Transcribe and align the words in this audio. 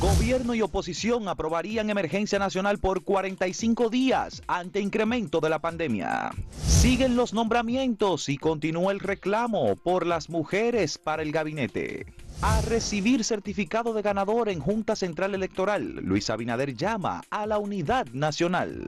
Gobierno 0.00 0.54
y 0.54 0.60
oposición 0.60 1.26
aprobarían 1.26 1.88
emergencia 1.88 2.38
nacional 2.38 2.78
por 2.78 3.02
45 3.02 3.88
días 3.88 4.42
ante 4.46 4.80
incremento 4.80 5.40
de 5.40 5.48
la 5.48 5.58
pandemia. 5.58 6.32
Siguen 6.66 7.16
los 7.16 7.32
nombramientos 7.32 8.28
y 8.28 8.36
continúa 8.36 8.92
el 8.92 9.00
reclamo 9.00 9.74
por 9.76 10.04
las 10.04 10.28
mujeres 10.28 10.98
para 10.98 11.22
el 11.22 11.32
gabinete. 11.32 12.04
A 12.42 12.60
recibir 12.60 13.24
certificado 13.24 13.94
de 13.94 14.02
ganador 14.02 14.50
en 14.50 14.60
Junta 14.60 14.96
Central 14.96 15.34
Electoral, 15.34 15.94
Luis 16.02 16.28
Abinader 16.28 16.74
llama 16.74 17.22
a 17.30 17.46
la 17.46 17.58
unidad 17.58 18.06
nacional. 18.12 18.86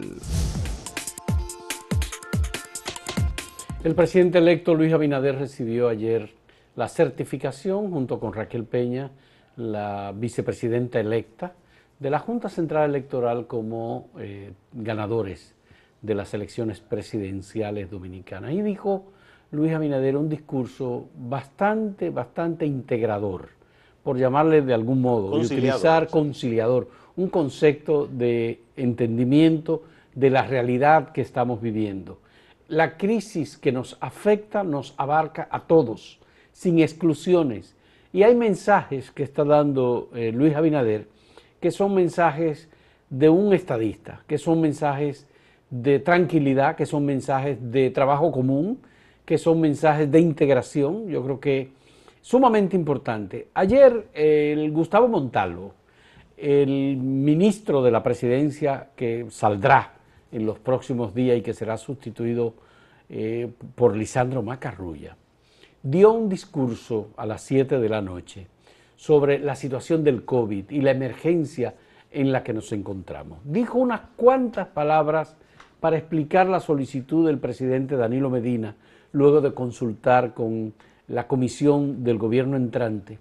El 3.82 3.94
presidente 3.94 4.38
electo 4.38 4.74
Luis 4.74 4.92
Abinader 4.92 5.36
recibió 5.36 5.88
ayer 5.88 6.34
la 6.76 6.86
certificación 6.88 7.90
junto 7.90 8.20
con 8.20 8.34
Raquel 8.34 8.64
Peña, 8.64 9.10
la 9.58 10.14
vicepresidenta 10.16 10.98
electa, 10.98 11.52
de 11.98 12.08
la 12.08 12.18
Junta 12.18 12.48
Central 12.48 12.88
Electoral 12.88 13.46
como 13.46 14.08
eh, 14.18 14.52
ganadores 14.72 15.54
de 16.00 16.14
las 16.14 16.32
elecciones 16.32 16.80
presidenciales 16.80 17.90
dominicanas. 17.90 18.52
Y 18.52 18.62
dijo 18.62 19.04
Luis 19.50 19.74
Abinader 19.74 20.16
un 20.16 20.30
discurso 20.30 21.08
bastante, 21.14 22.08
bastante 22.08 22.64
integrador, 22.64 23.50
por 24.02 24.16
llamarle 24.16 24.62
de 24.62 24.72
algún 24.72 25.02
modo, 25.02 25.38
y 25.38 25.44
utilizar 25.44 26.08
conciliador, 26.08 26.88
un 27.16 27.28
concepto 27.28 28.06
de 28.06 28.62
entendimiento 28.76 29.82
de 30.14 30.30
la 30.30 30.46
realidad 30.46 31.10
que 31.12 31.20
estamos 31.20 31.60
viviendo 31.60 32.18
la 32.68 32.98
crisis 32.98 33.56
que 33.56 33.72
nos 33.72 33.96
afecta 34.00 34.62
nos 34.62 34.94
abarca 34.98 35.48
a 35.50 35.60
todos, 35.60 36.20
sin 36.52 36.78
exclusiones. 36.78 37.74
Y 38.12 38.22
hay 38.22 38.34
mensajes 38.34 39.10
que 39.10 39.22
está 39.22 39.44
dando 39.44 40.10
eh, 40.14 40.32
Luis 40.32 40.54
Abinader 40.54 41.06
que 41.60 41.70
son 41.70 41.94
mensajes 41.94 42.68
de 43.10 43.28
un 43.28 43.52
estadista, 43.52 44.22
que 44.26 44.38
son 44.38 44.60
mensajes 44.60 45.26
de 45.70 45.98
tranquilidad, 45.98 46.76
que 46.76 46.86
son 46.86 47.04
mensajes 47.04 47.58
de 47.60 47.90
trabajo 47.90 48.30
común, 48.30 48.80
que 49.24 49.38
son 49.38 49.60
mensajes 49.60 50.10
de 50.10 50.20
integración. 50.20 51.08
Yo 51.08 51.22
creo 51.24 51.40
que 51.40 51.70
sumamente 52.20 52.76
importante. 52.76 53.48
Ayer 53.54 54.08
el 54.14 54.70
Gustavo 54.70 55.08
Montalvo, 55.08 55.74
el 56.36 56.96
ministro 56.96 57.82
de 57.82 57.90
la 57.90 58.02
presidencia 58.02 58.90
que 58.94 59.26
saldrá 59.30 59.94
en 60.30 60.46
los 60.46 60.58
próximos 60.58 61.14
días 61.14 61.38
y 61.38 61.42
que 61.42 61.54
será 61.54 61.76
sustituido 61.76 62.54
eh, 63.08 63.50
por 63.74 63.96
Lisandro 63.96 64.42
Macarrulla, 64.42 65.16
dio 65.82 66.12
un 66.12 66.28
discurso 66.28 67.08
a 67.16 67.26
las 67.26 67.42
7 67.42 67.78
de 67.78 67.88
la 67.88 68.02
noche 68.02 68.46
sobre 68.96 69.38
la 69.38 69.54
situación 69.54 70.02
del 70.04 70.24
COVID 70.24 70.70
y 70.70 70.80
la 70.80 70.90
emergencia 70.90 71.74
en 72.10 72.32
la 72.32 72.42
que 72.42 72.52
nos 72.52 72.72
encontramos. 72.72 73.38
Dijo 73.44 73.78
unas 73.78 74.00
cuantas 74.16 74.68
palabras 74.68 75.36
para 75.80 75.96
explicar 75.96 76.48
la 76.48 76.60
solicitud 76.60 77.26
del 77.26 77.38
presidente 77.38 77.96
Danilo 77.96 78.30
Medina 78.30 78.74
luego 79.12 79.40
de 79.40 79.54
consultar 79.54 80.34
con 80.34 80.74
la 81.08 81.26
comisión 81.26 82.04
del 82.04 82.18
gobierno 82.18 82.56
entrante, 82.56 83.18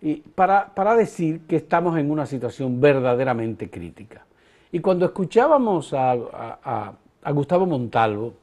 y 0.00 0.16
para, 0.16 0.74
para 0.74 0.96
decir 0.96 1.42
que 1.46 1.56
estamos 1.56 1.96
en 1.96 2.10
una 2.10 2.26
situación 2.26 2.80
verdaderamente 2.80 3.70
crítica. 3.70 4.26
Y 4.72 4.80
cuando 4.80 5.06
escuchábamos 5.06 5.94
a, 5.94 6.94
Gustavo 7.32 7.66
Montalvo, 7.66 8.34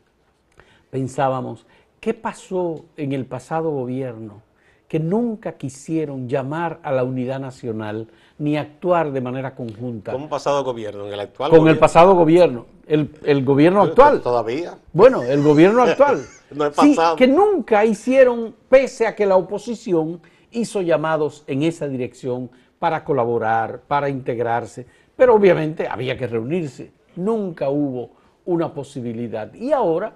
pensábamos, 0.90 1.66
¿qué 2.00 2.14
pasó 2.14 2.86
en 2.98 3.12
el 3.14 3.26
pasado 3.26 3.70
gobierno? 3.72 4.42
que 4.90 5.00
nunca 5.00 5.54
quisieron 5.54 6.28
llamar 6.28 6.80
a 6.82 6.92
la 6.92 7.04
unidad 7.04 7.40
nacional 7.40 8.08
ni 8.40 8.58
actuar 8.58 9.12
de 9.12 9.22
manera 9.22 9.54
conjunta. 9.54 10.12
¿Cómo 10.12 10.28
pasado 10.28 10.64
gobierno? 10.64 11.06
¿En 11.06 11.14
el 11.14 11.20
actual 11.20 11.52
Con 11.52 11.68
el 11.68 11.78
pasado 11.78 12.16
gobierno, 12.16 12.66
el, 12.88 13.46
gobierno 13.46 13.84
actual. 13.84 14.20
¿Todavía? 14.22 14.80
Bueno, 14.92 15.22
el 15.22 15.44
gobierno 15.44 15.84
actual. 15.84 16.26
no 16.52 16.66
es 16.66 16.74
pasado. 16.74 17.16
que 17.16 17.28
nunca 17.28 17.86
hicieron, 17.86 18.56
pese 18.68 19.06
a 19.06 19.16
que 19.16 19.28
la 19.28 19.36
oposición 19.36 20.22
hizo 20.50 20.82
llamados 20.82 21.44
en 21.46 21.62
esa 21.62 21.88
dirección 21.88 22.50
para 22.80 23.04
colaborar, 23.04 23.82
para 23.88 24.10
integrarse, 24.10 24.88
pero 25.16 25.36
obviamente 25.36 25.88
había 25.88 26.18
que 26.18 26.26
reunirse. 26.26 26.92
Nunca 27.16 27.70
hubo 27.70 28.10
una 28.46 28.74
posibilidad. 28.74 29.54
Y 29.54 29.72
ahora, 29.72 30.14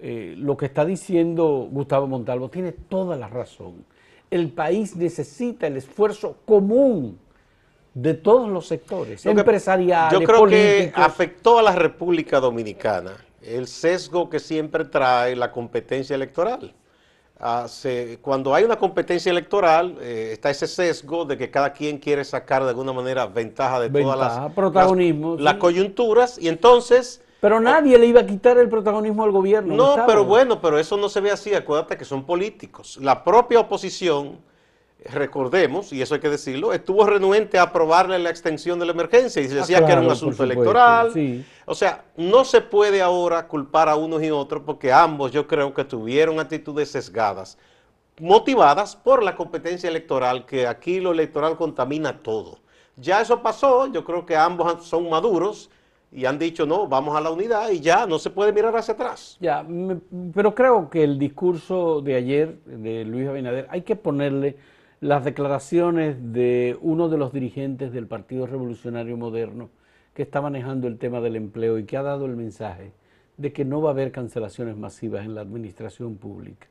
eh, 0.00 0.34
lo 0.36 0.56
que 0.56 0.66
está 0.66 0.84
diciendo 0.84 1.68
Gustavo 1.70 2.06
Montalvo 2.06 2.48
tiene 2.48 2.72
toda 2.72 3.16
la 3.16 3.28
razón. 3.28 3.84
El 4.30 4.50
país 4.50 4.94
necesita 4.94 5.66
el 5.66 5.76
esfuerzo 5.76 6.36
común 6.44 7.18
de 7.94 8.14
todos 8.14 8.48
los 8.48 8.66
sectores, 8.66 9.24
empresariales, 9.26 10.18
Yo 10.18 10.24
creo 10.24 10.46
que 10.46 10.92
afectó 10.94 11.58
a 11.58 11.62
la 11.62 11.74
República 11.74 12.38
Dominicana 12.38 13.16
el 13.42 13.66
sesgo 13.66 14.28
que 14.28 14.38
siempre 14.38 14.84
trae 14.84 15.34
la 15.34 15.50
competencia 15.50 16.14
electoral. 16.14 16.74
Cuando 18.20 18.54
hay 18.54 18.64
una 18.64 18.76
competencia 18.76 19.30
electoral, 19.30 19.96
eh, 20.00 20.30
está 20.32 20.50
ese 20.50 20.66
sesgo 20.66 21.24
de 21.24 21.38
que 21.38 21.50
cada 21.50 21.72
quien 21.72 21.98
quiere 21.98 22.24
sacar 22.24 22.62
de 22.62 22.70
alguna 22.70 22.92
manera 22.92 23.26
ventaja 23.26 23.80
de 23.80 23.90
todas 23.90 24.18
las, 24.18 24.52
protagonismo, 24.52 25.36
las, 25.36 25.54
coyunturas 25.54 26.38
y 26.38 26.48
entonces... 26.48 27.22
Pero 27.40 27.60
nadie 27.60 27.98
le 27.98 28.06
iba 28.06 28.20
a 28.20 28.26
quitar 28.26 28.58
el 28.58 28.68
protagonismo 28.68 29.22
al 29.22 29.30
gobierno. 29.30 29.74
No, 29.74 30.06
pero 30.06 30.24
bueno, 30.24 30.60
pero 30.60 30.78
eso 30.78 30.96
no 30.96 31.08
se 31.08 31.20
ve 31.20 31.30
así, 31.30 31.54
acuérdate 31.54 31.96
que 31.96 32.04
son 32.04 32.24
políticos. 32.24 32.98
La 33.00 33.22
propia 33.22 33.60
oposición 33.60 34.38
recordemos, 35.04 35.92
y 35.92 36.02
eso 36.02 36.14
hay 36.14 36.20
que 36.20 36.28
decirlo, 36.28 36.72
estuvo 36.72 37.06
renuente 37.06 37.58
a 37.58 37.62
aprobarle 37.62 38.18
la 38.18 38.30
extensión 38.30 38.78
de 38.78 38.86
la 38.86 38.92
emergencia 38.92 39.40
y 39.40 39.48
se 39.48 39.54
ah, 39.54 39.60
decía 39.60 39.86
que 39.86 39.92
era 39.92 40.00
un 40.00 40.10
asunto 40.10 40.42
electoral. 40.42 41.12
O 41.66 41.74
sea, 41.74 42.04
no 42.16 42.44
se 42.44 42.60
puede 42.60 43.00
ahora 43.00 43.46
culpar 43.46 43.88
a 43.88 43.96
unos 43.96 44.22
y 44.22 44.30
otros 44.30 44.62
porque 44.66 44.92
ambos 44.92 45.30
yo 45.30 45.46
creo 45.46 45.72
que 45.72 45.84
tuvieron 45.84 46.40
actitudes 46.40 46.90
sesgadas, 46.90 47.58
motivadas 48.18 48.96
por 48.96 49.22
la 49.22 49.36
competencia 49.36 49.88
electoral, 49.88 50.44
que 50.44 50.66
aquí 50.66 51.00
lo 51.00 51.12
electoral 51.12 51.56
contamina 51.56 52.18
todo. 52.18 52.58
Ya 52.96 53.20
eso 53.20 53.40
pasó, 53.42 53.86
yo 53.86 54.04
creo 54.04 54.26
que 54.26 54.36
ambos 54.36 54.84
son 54.84 55.08
maduros 55.08 55.70
y 56.10 56.24
han 56.24 56.38
dicho, 56.38 56.64
no, 56.64 56.88
vamos 56.88 57.16
a 57.16 57.20
la 57.20 57.30
unidad 57.30 57.70
y 57.70 57.80
ya, 57.80 58.06
no 58.06 58.18
se 58.18 58.30
puede 58.30 58.52
mirar 58.52 58.74
hacia 58.76 58.94
atrás. 58.94 59.36
Ya, 59.40 59.66
pero 60.34 60.54
creo 60.54 60.88
que 60.88 61.04
el 61.04 61.18
discurso 61.18 62.00
de 62.00 62.14
ayer 62.14 62.58
de 62.64 63.04
Luis 63.04 63.28
Abinader 63.28 63.66
hay 63.70 63.82
que 63.82 63.96
ponerle 63.96 64.56
las 65.00 65.24
declaraciones 65.24 66.16
de 66.32 66.76
uno 66.80 67.08
de 67.08 67.18
los 67.18 67.32
dirigentes 67.32 67.92
del 67.92 68.06
Partido 68.06 68.46
Revolucionario 68.46 69.16
Moderno 69.16 69.68
que 70.14 70.22
está 70.22 70.40
manejando 70.40 70.88
el 70.88 70.98
tema 70.98 71.20
del 71.20 71.36
empleo 71.36 71.78
y 71.78 71.84
que 71.84 71.96
ha 71.96 72.02
dado 72.02 72.26
el 72.26 72.36
mensaje 72.36 72.92
de 73.36 73.52
que 73.52 73.64
no 73.64 73.80
va 73.80 73.90
a 73.90 73.92
haber 73.92 74.10
cancelaciones 74.10 74.76
masivas 74.76 75.24
en 75.24 75.34
la 75.34 75.42
administración 75.42 76.16
pública. 76.16 76.66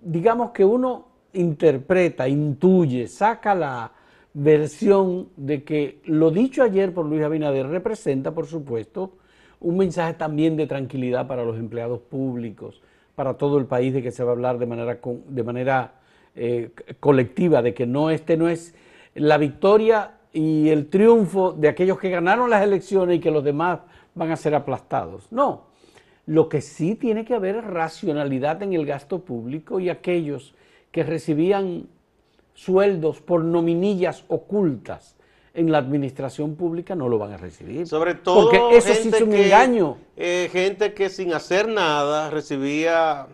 Digamos 0.00 0.50
que 0.50 0.64
uno 0.64 1.06
interpreta, 1.32 2.26
intuye, 2.26 3.06
saca 3.06 3.54
la 3.54 3.92
versión 4.32 5.28
de 5.36 5.64
que 5.64 6.00
lo 6.04 6.30
dicho 6.30 6.62
ayer 6.62 6.94
por 6.94 7.06
Luis 7.06 7.22
Abinader 7.22 7.66
representa, 7.66 8.32
por 8.32 8.46
supuesto, 8.46 9.12
un 9.60 9.76
mensaje 9.76 10.14
también 10.14 10.56
de 10.56 10.66
tranquilidad 10.66 11.26
para 11.26 11.44
los 11.44 11.58
empleados 11.58 12.00
públicos, 12.00 12.80
para 13.14 13.34
todo 13.34 13.58
el 13.58 13.66
país, 13.66 13.92
de 13.92 14.02
que 14.02 14.10
se 14.10 14.24
va 14.24 14.30
a 14.30 14.32
hablar 14.34 14.58
de 14.58 14.66
manera, 14.66 14.98
de 15.28 15.42
manera 15.42 15.94
eh, 16.34 16.70
colectiva, 17.00 17.60
de 17.60 17.74
que 17.74 17.86
no 17.86 18.10
este 18.10 18.36
no 18.36 18.48
es 18.48 18.74
la 19.14 19.36
victoria 19.36 20.12
y 20.32 20.68
el 20.68 20.88
triunfo 20.88 21.52
de 21.52 21.68
aquellos 21.68 21.98
que 21.98 22.08
ganaron 22.08 22.48
las 22.48 22.62
elecciones 22.62 23.16
y 23.16 23.20
que 23.20 23.30
los 23.30 23.44
demás 23.44 23.80
van 24.14 24.30
a 24.30 24.36
ser 24.36 24.54
aplastados. 24.54 25.30
No, 25.32 25.66
lo 26.26 26.48
que 26.48 26.60
sí 26.60 26.94
tiene 26.94 27.24
que 27.24 27.34
haber 27.34 27.56
es 27.56 27.64
racionalidad 27.64 28.62
en 28.62 28.72
el 28.72 28.86
gasto 28.86 29.20
público 29.20 29.80
y 29.80 29.88
aquellos 29.88 30.54
que 30.92 31.02
recibían 31.02 31.88
sueldos 32.64 33.22
por 33.22 33.42
nominillas 33.42 34.24
ocultas 34.28 35.16
en 35.54 35.72
la 35.72 35.78
administración 35.78 36.56
pública 36.56 36.94
no 36.94 37.08
lo 37.08 37.18
van 37.18 37.32
a 37.32 37.36
recibir. 37.38 37.86
Sobre 37.86 38.14
todo 38.14 38.50
porque 38.50 38.76
eso 38.76 38.92
sí 38.94 39.10
es 39.12 39.20
un 39.22 39.32
engaño. 39.32 39.96
Eh, 40.16 40.48
gente 40.52 40.92
que 40.92 41.08
sin 41.08 41.32
hacer 41.32 41.68
nada 41.68 42.28
recibía 42.28 43.28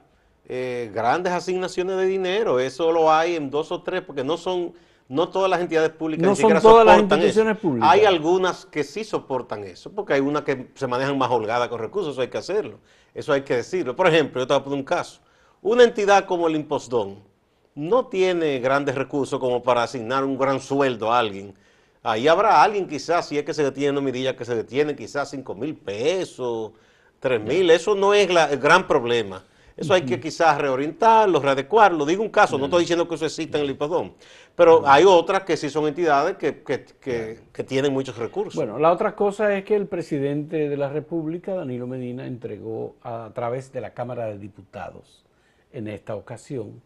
eh, 0.49 0.91
grandes 0.95 1.33
asignaciones 1.33 1.97
de 1.97 2.07
dinero. 2.07 2.61
Eso 2.61 2.93
lo 2.93 3.13
hay 3.13 3.35
en 3.35 3.51
dos 3.51 3.73
o 3.73 3.83
tres, 3.83 4.03
porque 4.03 4.23
no 4.23 4.37
son, 4.37 4.73
no 5.09 5.29
todas 5.29 5.51
las 5.51 5.61
entidades 5.61 5.91
públicas 5.91 6.25
no 6.25 6.37
son 6.37 6.61
todas 6.63 6.87
las 6.87 7.01
instituciones 7.01 7.59
públicas. 7.59 7.91
Hay 7.91 8.05
algunas 8.05 8.65
que 8.65 8.85
sí 8.85 9.03
soportan 9.03 9.65
eso, 9.65 9.91
porque 9.91 10.15
hay 10.15 10.21
unas 10.21 10.43
que 10.43 10.69
se 10.75 10.87
manejan 10.87 11.19
más 11.19 11.31
holgadas 11.31 11.69
con 11.69 11.81
recursos, 11.81 12.13
eso 12.13 12.21
hay 12.21 12.29
que 12.29 12.39
hacerlo. 12.39 12.79
Eso 13.13 13.33
hay 13.33 13.43
que 13.43 13.57
decirlo. 13.57 13.97
Por 13.97 14.07
ejemplo, 14.07 14.41
yo 14.41 14.47
te 14.47 14.55
voy 14.55 14.61
a 14.61 14.65
poner 14.65 14.79
un 14.79 14.85
caso. 14.85 15.21
Una 15.63 15.83
entidad 15.83 16.27
como 16.27 16.47
el 16.47 16.55
Impostón 16.55 17.36
no 17.77 18.07
tiene 18.07 18.59
grandes 18.59 18.95
recursos 18.95 19.39
como 19.39 19.63
para 19.63 19.85
asignar 19.85 20.25
un 20.25 20.37
gran 20.37 20.61
sueldo 20.61 21.13
a 21.13 21.19
alguien. 21.21 21.55
Ahí 22.03 22.27
habrá 22.27 22.63
alguien 22.63 22.89
quizás, 22.89 23.29
si 23.29 23.37
es 23.37 23.45
que 23.45 23.53
se 23.53 23.63
detiene 23.63 24.01
mirilla, 24.01 24.35
que 24.35 24.45
se 24.45 24.55
detiene 24.55 24.97
quizás 24.97 25.31
5 25.31 25.55
mil 25.55 25.77
pesos, 25.77 26.73
3 27.21 27.41
mil, 27.41 27.71
eso 27.71 27.95
no 27.95 28.15
es 28.15 28.29
el 28.29 28.59
gran 28.59 28.87
problema. 28.87 29.45
Eso 29.77 29.93
hay 29.93 30.03
que 30.03 30.19
quizás 30.19 30.57
reorientarlo, 30.57 31.39
readecuarlo. 31.39 32.07
Digo 32.07 32.23
un 32.23 32.31
caso, 32.31 32.57
no 32.57 32.65
estoy 32.65 32.81
diciendo 32.81 33.07
que 33.07 33.17
eso 33.17 33.27
exista 33.27 33.59
en 33.59 33.65
el 33.65 33.71
IPADOM, 33.73 34.13
pero 34.55 34.89
hay 34.89 35.05
otras 35.05 35.43
que 35.43 35.55
sí 35.59 35.69
son 35.69 35.87
entidades 35.87 36.39
que, 36.39 36.63
que, 36.63 37.65
tienen 37.65 37.93
muchos 37.93 38.17
recursos. 38.17 38.55
Bueno, 38.55 38.79
la 38.79 38.91
otra 38.91 39.15
cosa 39.15 39.55
es 39.55 39.65
que 39.65 39.77
el 39.77 39.87
presidente 39.87 40.71
de 40.71 40.77
la 40.79 40.89
República, 40.89 41.55
Danilo 41.55 41.87
Medina, 41.87 42.27
entregó 42.27 42.97
a 43.03 43.31
través 43.35 43.71
de 43.71 43.83
la 43.83 43.93
Cámara 43.93 44.25
de 44.27 44.39
Diputados 44.39 45.27
en 45.73 45.89
esta 45.89 46.15
ocasión 46.15 46.81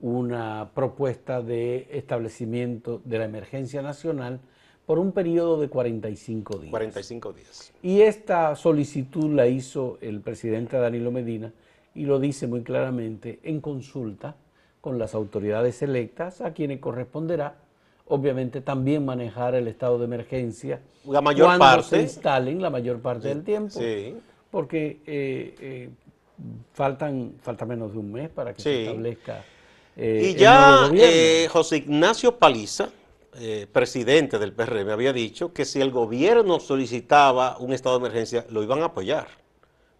una 0.00 0.70
propuesta 0.74 1.42
de 1.42 1.88
establecimiento 1.90 3.00
de 3.04 3.18
la 3.18 3.24
emergencia 3.24 3.82
nacional 3.82 4.40
por 4.86 4.98
un 4.98 5.12
periodo 5.12 5.60
de 5.60 5.68
45 5.68 6.58
días. 6.58 6.70
45 6.70 7.32
días. 7.32 7.72
Y 7.82 8.02
esta 8.02 8.54
solicitud 8.56 9.32
la 9.32 9.46
hizo 9.46 9.98
el 10.00 10.20
presidente 10.20 10.76
Danilo 10.76 11.10
Medina 11.10 11.52
y 11.94 12.04
lo 12.04 12.18
dice 12.18 12.46
muy 12.46 12.62
claramente 12.62 13.40
en 13.42 13.60
consulta 13.60 14.36
con 14.80 14.98
las 14.98 15.14
autoridades 15.14 15.80
electas 15.80 16.40
a 16.40 16.52
quienes 16.52 16.80
corresponderá 16.80 17.56
obviamente 18.06 18.60
también 18.60 19.04
manejar 19.04 19.54
el 19.54 19.68
estado 19.68 19.98
de 19.98 20.04
emergencia 20.04 20.80
la 21.06 21.22
mayor 21.22 21.46
cuando 21.46 21.64
parte 21.64 21.88
se 21.88 22.02
instalen 22.02 22.60
la 22.60 22.68
mayor 22.68 23.00
parte 23.00 23.28
del 23.28 23.42
tiempo 23.42 23.70
sí. 23.70 24.14
porque 24.50 25.00
eh, 25.06 25.54
eh, 25.58 25.88
faltan 26.72 27.34
falta 27.40 27.64
menos 27.64 27.92
de 27.92 27.98
un 27.98 28.12
mes 28.12 28.28
para 28.28 28.52
que 28.52 28.60
se 28.60 28.82
establezca 28.82 29.42
eh, 29.96 30.30
y 30.30 30.34
ya 30.34 30.90
José 31.50 31.78
Ignacio 31.78 32.38
Paliza 32.38 32.90
presidente 33.72 34.38
del 34.38 34.52
PRM 34.52 34.90
había 34.90 35.12
dicho 35.12 35.52
que 35.52 35.64
si 35.64 35.80
el 35.80 35.90
gobierno 35.90 36.60
solicitaba 36.60 37.56
un 37.58 37.72
estado 37.72 37.98
de 37.98 38.06
emergencia 38.06 38.46
lo 38.48 38.62
iban 38.62 38.82
a 38.82 38.86
apoyar 38.86 39.26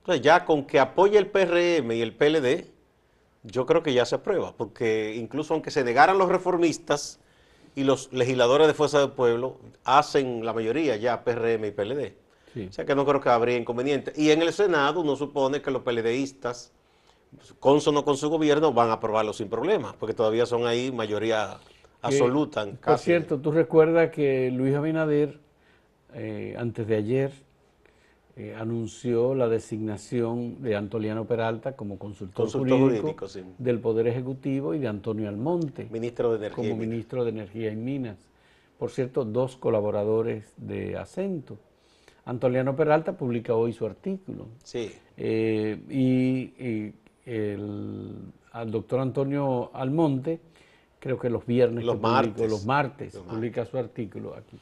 entonces 0.05 0.23
ya 0.23 0.45
con 0.45 0.67
que 0.67 0.79
apoye 0.79 1.17
el 1.17 1.29
PRM 1.29 1.93
y 1.93 2.03
el 2.03 2.13
PLD, 2.13 2.67
yo 3.43 3.65
creo 3.65 3.83
que 3.83 3.95
ya 3.95 4.05
se 4.05 4.17
aprueba, 4.17 4.53
porque 4.55 5.15
incluso 5.17 5.55
aunque 5.55 5.71
se 5.71 5.83
negaran 5.83 6.19
los 6.19 6.29
reformistas 6.29 7.21
y 7.75 7.85
los 7.85 8.13
legisladores 8.13 8.67
de 8.67 8.75
Fuerza 8.75 8.99
del 8.99 9.13
Pueblo, 9.13 9.57
hacen 9.83 10.45
la 10.45 10.53
mayoría 10.53 10.97
ya 10.97 11.25
PRM 11.25 11.65
y 11.65 11.71
PLD. 11.71 12.13
O 12.69 12.73
sea 12.73 12.85
que 12.85 12.95
no 12.95 13.07
creo 13.07 13.23
que 13.23 13.31
habría 13.31 13.57
inconveniente. 13.57 14.13
Y 14.15 14.31
en 14.31 14.43
el 14.43 14.53
Senado 14.53 15.01
uno 15.01 15.17
supone 15.17 15.63
que 15.63 15.71
los 15.71 15.83
PLDistas, 15.83 16.71
consono 17.61 18.05
con 18.05 18.17
su 18.17 18.29
gobierno, 18.31 18.73
van 18.73 18.91
a 18.91 18.95
aprobarlo 18.95 19.33
sin 19.33 19.49
problemas, 19.49 19.95
porque 19.95 20.15
todavía 20.15 20.47
son 20.47 20.67
ahí 20.67 20.93
mayoría 20.93 21.59
absoluta. 22.03 22.67
por 22.85 22.99
cierto, 22.99 23.39
tú 23.39 23.53
recuerdas 23.53 24.11
que 24.11 24.51
Luis 24.51 24.75
Abinader, 24.75 25.39
eh, 26.15 26.55
antes 26.59 26.87
de 26.87 26.97
ayer, 26.97 27.33
eh, 28.37 28.53
anunció 28.59 29.35
la 29.37 29.49
designación 29.49 30.61
de 30.61 30.75
Antoliano 30.75 31.25
Peralta 31.25 31.77
como 31.77 31.99
consultor, 32.01 32.51
jurídico, 32.51 33.15
del 33.59 33.79
Poder 33.79 34.09
Ejecutivo 34.09 34.75
y 34.75 34.81
de 34.81 34.89
Antonio 34.89 35.29
Almonte 35.29 35.87
ministro 35.89 36.33
de 36.33 36.39
Energía 36.39 36.57
como 36.57 36.77
ministro 36.77 37.23
de 37.23 37.31
Energía 37.31 37.71
y 37.71 37.77
Minas. 37.77 38.19
Por 38.77 38.91
cierto, 38.91 39.25
dos 39.25 39.57
colaboradores 39.57 40.53
de 40.57 40.97
acento. 40.97 41.59
Antoliano 42.25 42.75
Peralta 42.75 43.17
publica 43.17 43.55
hoy 43.55 43.73
su 43.73 43.87
artículo. 43.87 44.49
Sí. 44.65 44.91
Eh, 45.17 45.79
y, 45.89 46.93
el, 47.27 48.17
al 48.53 48.71
doctor 48.71 49.01
Antonio 49.01 49.71
Almonte, 49.75 50.41
creo 50.99 51.19
que 51.19 51.31
los 51.31 51.45
viernes, 51.47 51.85
los, 51.85 52.01
martes, 52.01 52.51
los 52.51 52.65
martes, 52.65 53.17
publica 53.17 53.65
su 53.67 53.79
artículo 53.79 54.35
aquí. 54.35 54.59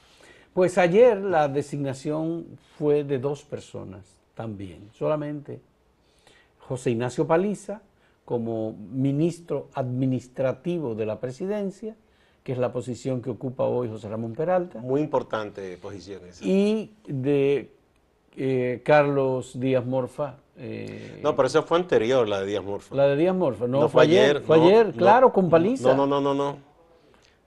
Pues 0.53 0.77
ayer 0.79 1.19
la 1.19 1.49
designación 1.49 2.47
fue 2.79 3.05
de 3.05 3.19
dos 3.19 3.43
personas 3.43 4.05
también, 4.35 4.91
solamente 4.93 5.61
José 6.59 6.91
Ignacio 6.91 7.27
Paliza 7.27 7.83
como 8.25 8.73
ministro 8.73 9.69
administrativo 9.75 10.95
de 10.95 11.07
la 11.07 11.21
presidencia, 11.21 11.97
que 12.43 12.53
es 12.53 12.59
la 12.59 12.73
posición 12.73 13.21
que 13.21 13.31
ocupa 13.31 13.65
hoy 13.65 13.89
José 13.89 14.09
Ramón 14.09 14.33
Peralta. 14.33 14.81
Muy 14.81 15.01
importante 15.01 15.77
posición 15.77 16.25
esa. 16.27 16.45
Y 16.45 16.95
de 17.07 17.73
eh, 18.37 18.81
Carlos 18.85 19.59
Díaz 19.59 19.85
Morfa. 19.85 20.37
Eh, 20.57 21.21
no, 21.23 21.35
pero 21.35 21.49
esa 21.49 21.63
fue 21.63 21.79
anterior, 21.79 22.29
la 22.29 22.41
de 22.41 22.47
Díaz 22.47 22.65
Morfa. 22.65 22.95
La 22.95 23.07
de 23.07 23.17
Díaz 23.17 23.35
Morfa, 23.35 23.67
no, 23.67 23.89
fue, 23.89 24.03
ayer. 24.03 24.43
Fue 24.43 24.57
ayer, 24.61 24.93
claro, 24.93 25.33
con 25.33 25.49
Paliza. 25.49 25.95
No, 25.95 26.07
no, 26.07 26.21
no, 26.21 26.21
no, 26.21 26.35
no. 26.35 26.73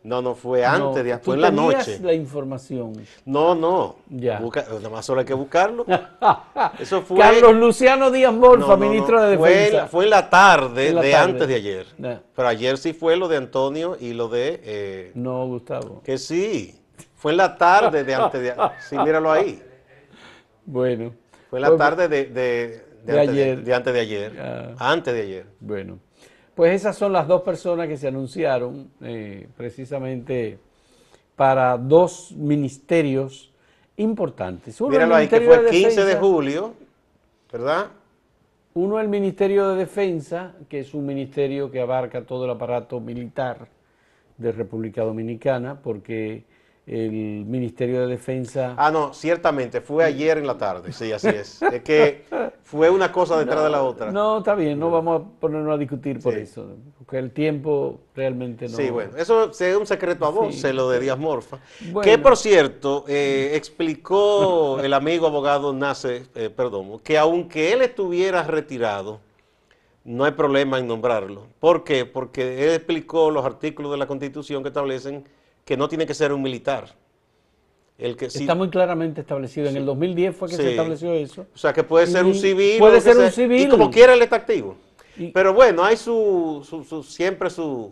No, 0.05 0.21
no, 0.21 0.35
fue 0.35 0.63
antes, 0.63 1.03
de, 1.03 1.17
fue 1.17 1.33
en 1.33 1.41
la 1.41 1.49
noche. 1.49 1.99
la 1.99 2.13
información. 2.13 2.93
No, 3.25 3.55
no. 3.55 3.95
Ya. 4.07 4.39
nada 4.39 4.89
más 4.89 5.03
solo 5.03 5.21
hay 5.21 5.25
que 5.25 5.33
buscarlo. 5.33 5.83
Eso 6.79 7.01
fue. 7.01 7.17
Carlos 7.17 7.55
Luciano 7.55 8.11
Díaz 8.11 8.31
Morfa, 8.31 8.77
ministro 8.77 9.19
de 9.23 9.35
Defensa. 9.35 9.87
Fue, 9.87 10.03
en 10.03 10.11
la 10.11 10.29
tarde 10.29 10.93
de 10.93 11.15
antes 11.15 11.47
de 11.47 11.55
ayer. 11.55 11.87
Pero 12.35 12.47
ayer 12.47 12.77
sí 12.77 12.93
fue 12.93 13.15
lo 13.15 13.27
de 13.27 13.37
Antonio 13.37 13.97
y 13.99 14.13
lo 14.13 14.29
de. 14.29 14.61
Eh, 14.63 15.11
no, 15.15 15.47
Gustavo. 15.47 16.03
Que 16.03 16.19
sí. 16.19 16.79
Fue 17.15 17.31
en 17.31 17.37
la 17.37 17.57
tarde 17.57 18.03
de 18.03 18.13
antes 18.13 18.39
de 18.39 18.51
ayer. 18.51 18.71
Sí, 18.87 18.95
míralo 18.99 19.31
ahí. 19.31 19.59
Bueno. 20.67 21.13
Fue 21.49 21.57
en 21.57 21.63
la 21.63 21.77
tarde 21.77 22.07
de, 22.07 22.25
de, 22.25 22.85
ayer. 23.11 23.63
De, 23.63 23.73
antes 23.73 23.93
de 23.93 23.99
ayer. 23.99 24.73
Antes 24.77 25.13
de 25.13 25.21
ayer. 25.21 25.45
Bueno. 25.59 25.99
Pues 26.55 26.73
esas 26.73 26.95
son 26.95 27.11
las 27.11 27.27
dos 27.27 27.41
personas 27.41 27.87
que 27.87 27.97
se 27.97 28.07
anunciaron 28.07 28.89
eh, 29.01 29.47
precisamente 29.57 30.57
para 31.35 31.77
dos 31.77 32.31
ministerios 32.31 33.51
importantes. 33.97 34.79
Uno 34.79 34.91
Míralo 34.91 35.15
ahí, 35.15 35.27
que 35.27 35.41
fue 35.41 35.57
el 35.57 35.69
15 35.69 36.05
de 36.05 36.15
julio, 36.15 36.73
¿verdad? 37.51 37.87
Uno 38.73 38.99
el 38.99 39.09
Ministerio 39.09 39.69
de 39.69 39.77
Defensa, 39.77 40.53
que 40.69 40.79
es 40.79 40.93
un 40.93 41.05
ministerio 41.05 41.71
que 41.71 41.81
abarca 41.81 42.23
todo 42.23 42.45
el 42.45 42.51
aparato 42.51 42.99
militar 42.99 43.67
de 44.37 44.51
República 44.51 45.03
Dominicana, 45.03 45.79
porque 45.81 46.45
el 46.87 47.45
Ministerio 47.45 48.01
de 48.01 48.07
Defensa. 48.07 48.75
Ah, 48.77 48.91
no, 48.91 49.13
ciertamente, 49.13 49.81
fue 49.81 50.03
ayer 50.03 50.37
en 50.37 50.45
la 50.45 50.57
tarde, 50.57 50.93
sí, 50.93 51.11
así 51.11 51.29
es. 51.29 51.61
Es 51.75 51.81
que 51.81 52.25
fue 52.63 52.89
una 52.89 53.11
cosa 53.11 53.39
detrás 53.39 53.63
de 53.63 53.69
la 53.69 53.81
otra. 53.81 54.11
No, 54.11 54.39
está 54.39 54.53
bien, 54.53 54.79
no 54.79 54.91
vamos 54.91 55.21
a 55.21 55.39
ponernos 55.39 55.73
a 55.73 55.77
discutir 55.77 56.19
por 56.19 56.35
eso, 56.35 56.67
porque 56.97 57.17
el 57.17 57.31
tiempo 57.31 58.01
realmente 58.15 58.67
no. 58.67 58.77
Sí, 58.77 58.89
bueno, 58.91 59.17
eso 59.17 59.49
es 59.51 59.75
un 59.75 59.87
secreto 59.87 60.25
a 60.25 60.29
vos, 60.29 60.55
se 60.55 60.73
lo 60.73 60.89
de 60.89 60.99
Díaz 60.99 61.17
Morfa. 61.17 61.57
Que 62.03 62.17
por 62.19 62.37
cierto, 62.37 63.05
eh, 63.07 63.51
explicó 63.55 64.79
el 64.79 64.93
amigo 64.93 65.25
abogado 65.25 65.73
Nace, 65.73 66.27
eh, 66.35 66.49
perdón, 66.49 66.99
que 66.99 67.17
aunque 67.17 67.73
él 67.73 67.81
estuviera 67.81 68.43
retirado, 68.43 69.21
no 70.03 70.23
hay 70.23 70.33
problema 70.33 70.77
en 70.77 70.87
nombrarlo. 70.87 71.47
¿Por 71.59 71.83
qué? 71.83 72.05
Porque 72.05 72.63
él 72.63 72.73
explicó 72.73 73.31
los 73.31 73.43
artículos 73.43 73.91
de 73.91 73.97
la 73.97 74.05
Constitución 74.05 74.61
que 74.61 74.69
establecen 74.69 75.25
que 75.65 75.75
no 75.75 75.89
tiene 75.89 76.05
que 76.05 76.13
ser 76.13 76.31
un 76.31 76.41
militar. 76.41 76.95
El 77.97 78.15
que, 78.15 78.25
Está 78.25 78.55
muy 78.55 78.69
claramente 78.69 79.21
establecido. 79.21 79.67
En 79.67 79.77
el 79.77 79.85
2010 79.85 80.35
fue 80.35 80.49
que 80.49 80.55
se 80.55 80.71
estableció 80.71 81.13
eso. 81.13 81.47
O 81.53 81.57
sea, 81.57 81.73
que 81.73 81.83
puede 81.83 82.07
ser 82.07 82.25
un 82.25 82.35
civil. 82.35 82.77
Puede 82.77 83.01
ser 83.01 83.17
un 83.17 83.31
civil. 83.31 83.61
Y 83.61 83.69
como 83.69 83.89
quiera 83.89 84.13
él 84.13 84.21
está 84.21 84.35
activo. 84.35 84.77
Pero 85.33 85.53
bueno, 85.53 85.83
hay 85.83 85.95
su, 85.97 87.03
siempre 87.07 87.49
su, 87.49 87.91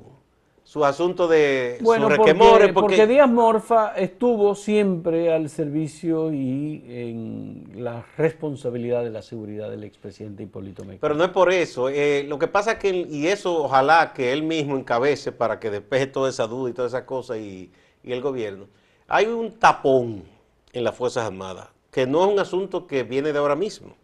su 0.74 0.84
asunto 0.84 1.28
de 1.28 1.78
bueno, 1.82 2.10
su 2.10 2.16
porque, 2.16 2.74
porque, 2.74 3.06
Díaz 3.06 3.30
Morfa 3.30 3.94
estuvo 3.96 4.56
siempre 4.56 5.32
al 5.32 5.48
servicio 5.48 6.34
y 6.34 6.84
en 6.88 7.74
la 7.76 8.04
responsabilidad 8.18 9.04
de 9.04 9.12
la 9.12 9.22
seguridad 9.22 9.70
del 9.70 9.84
expresidente 9.84 10.42
Hipólito 10.42 10.84
Mejía. 10.84 10.98
Pero 11.00 11.14
no 11.14 11.26
es 11.26 11.30
por 11.30 11.54
eso. 11.54 11.90
Eh, 11.90 12.26
lo 12.28 12.40
que 12.40 12.48
pasa 12.48 12.72
es 12.72 12.78
que, 12.80 12.90
y 12.90 13.28
eso 13.28 13.66
ojalá 13.66 14.14
que 14.16 14.34
él 14.34 14.42
mismo 14.42 14.76
encabece 14.76 15.32
para 15.32 15.60
que 15.60 15.70
despeje 15.70 16.08
toda 16.08 16.32
esa 16.32 16.48
duda 16.48 16.72
y 16.72 16.74
toda 16.74 16.88
esa 16.88 17.06
cosa 17.06 17.38
y, 17.38 17.72
y 18.04 18.12
el 18.12 18.22
gobierno. 18.22 18.66
Hay 19.08 19.28
un 19.28 19.52
tapón 19.52 20.24
en 20.72 20.84
las 20.84 20.96
Fuerzas 20.96 21.28
Armadas, 21.28 21.68
que 21.92 22.08
no 22.08 22.26
es 22.26 22.32
un 22.32 22.40
asunto 22.40 22.88
que 22.88 23.04
viene 23.04 23.32
de 23.32 23.38
ahora 23.38 23.56
mismo. 23.56 23.96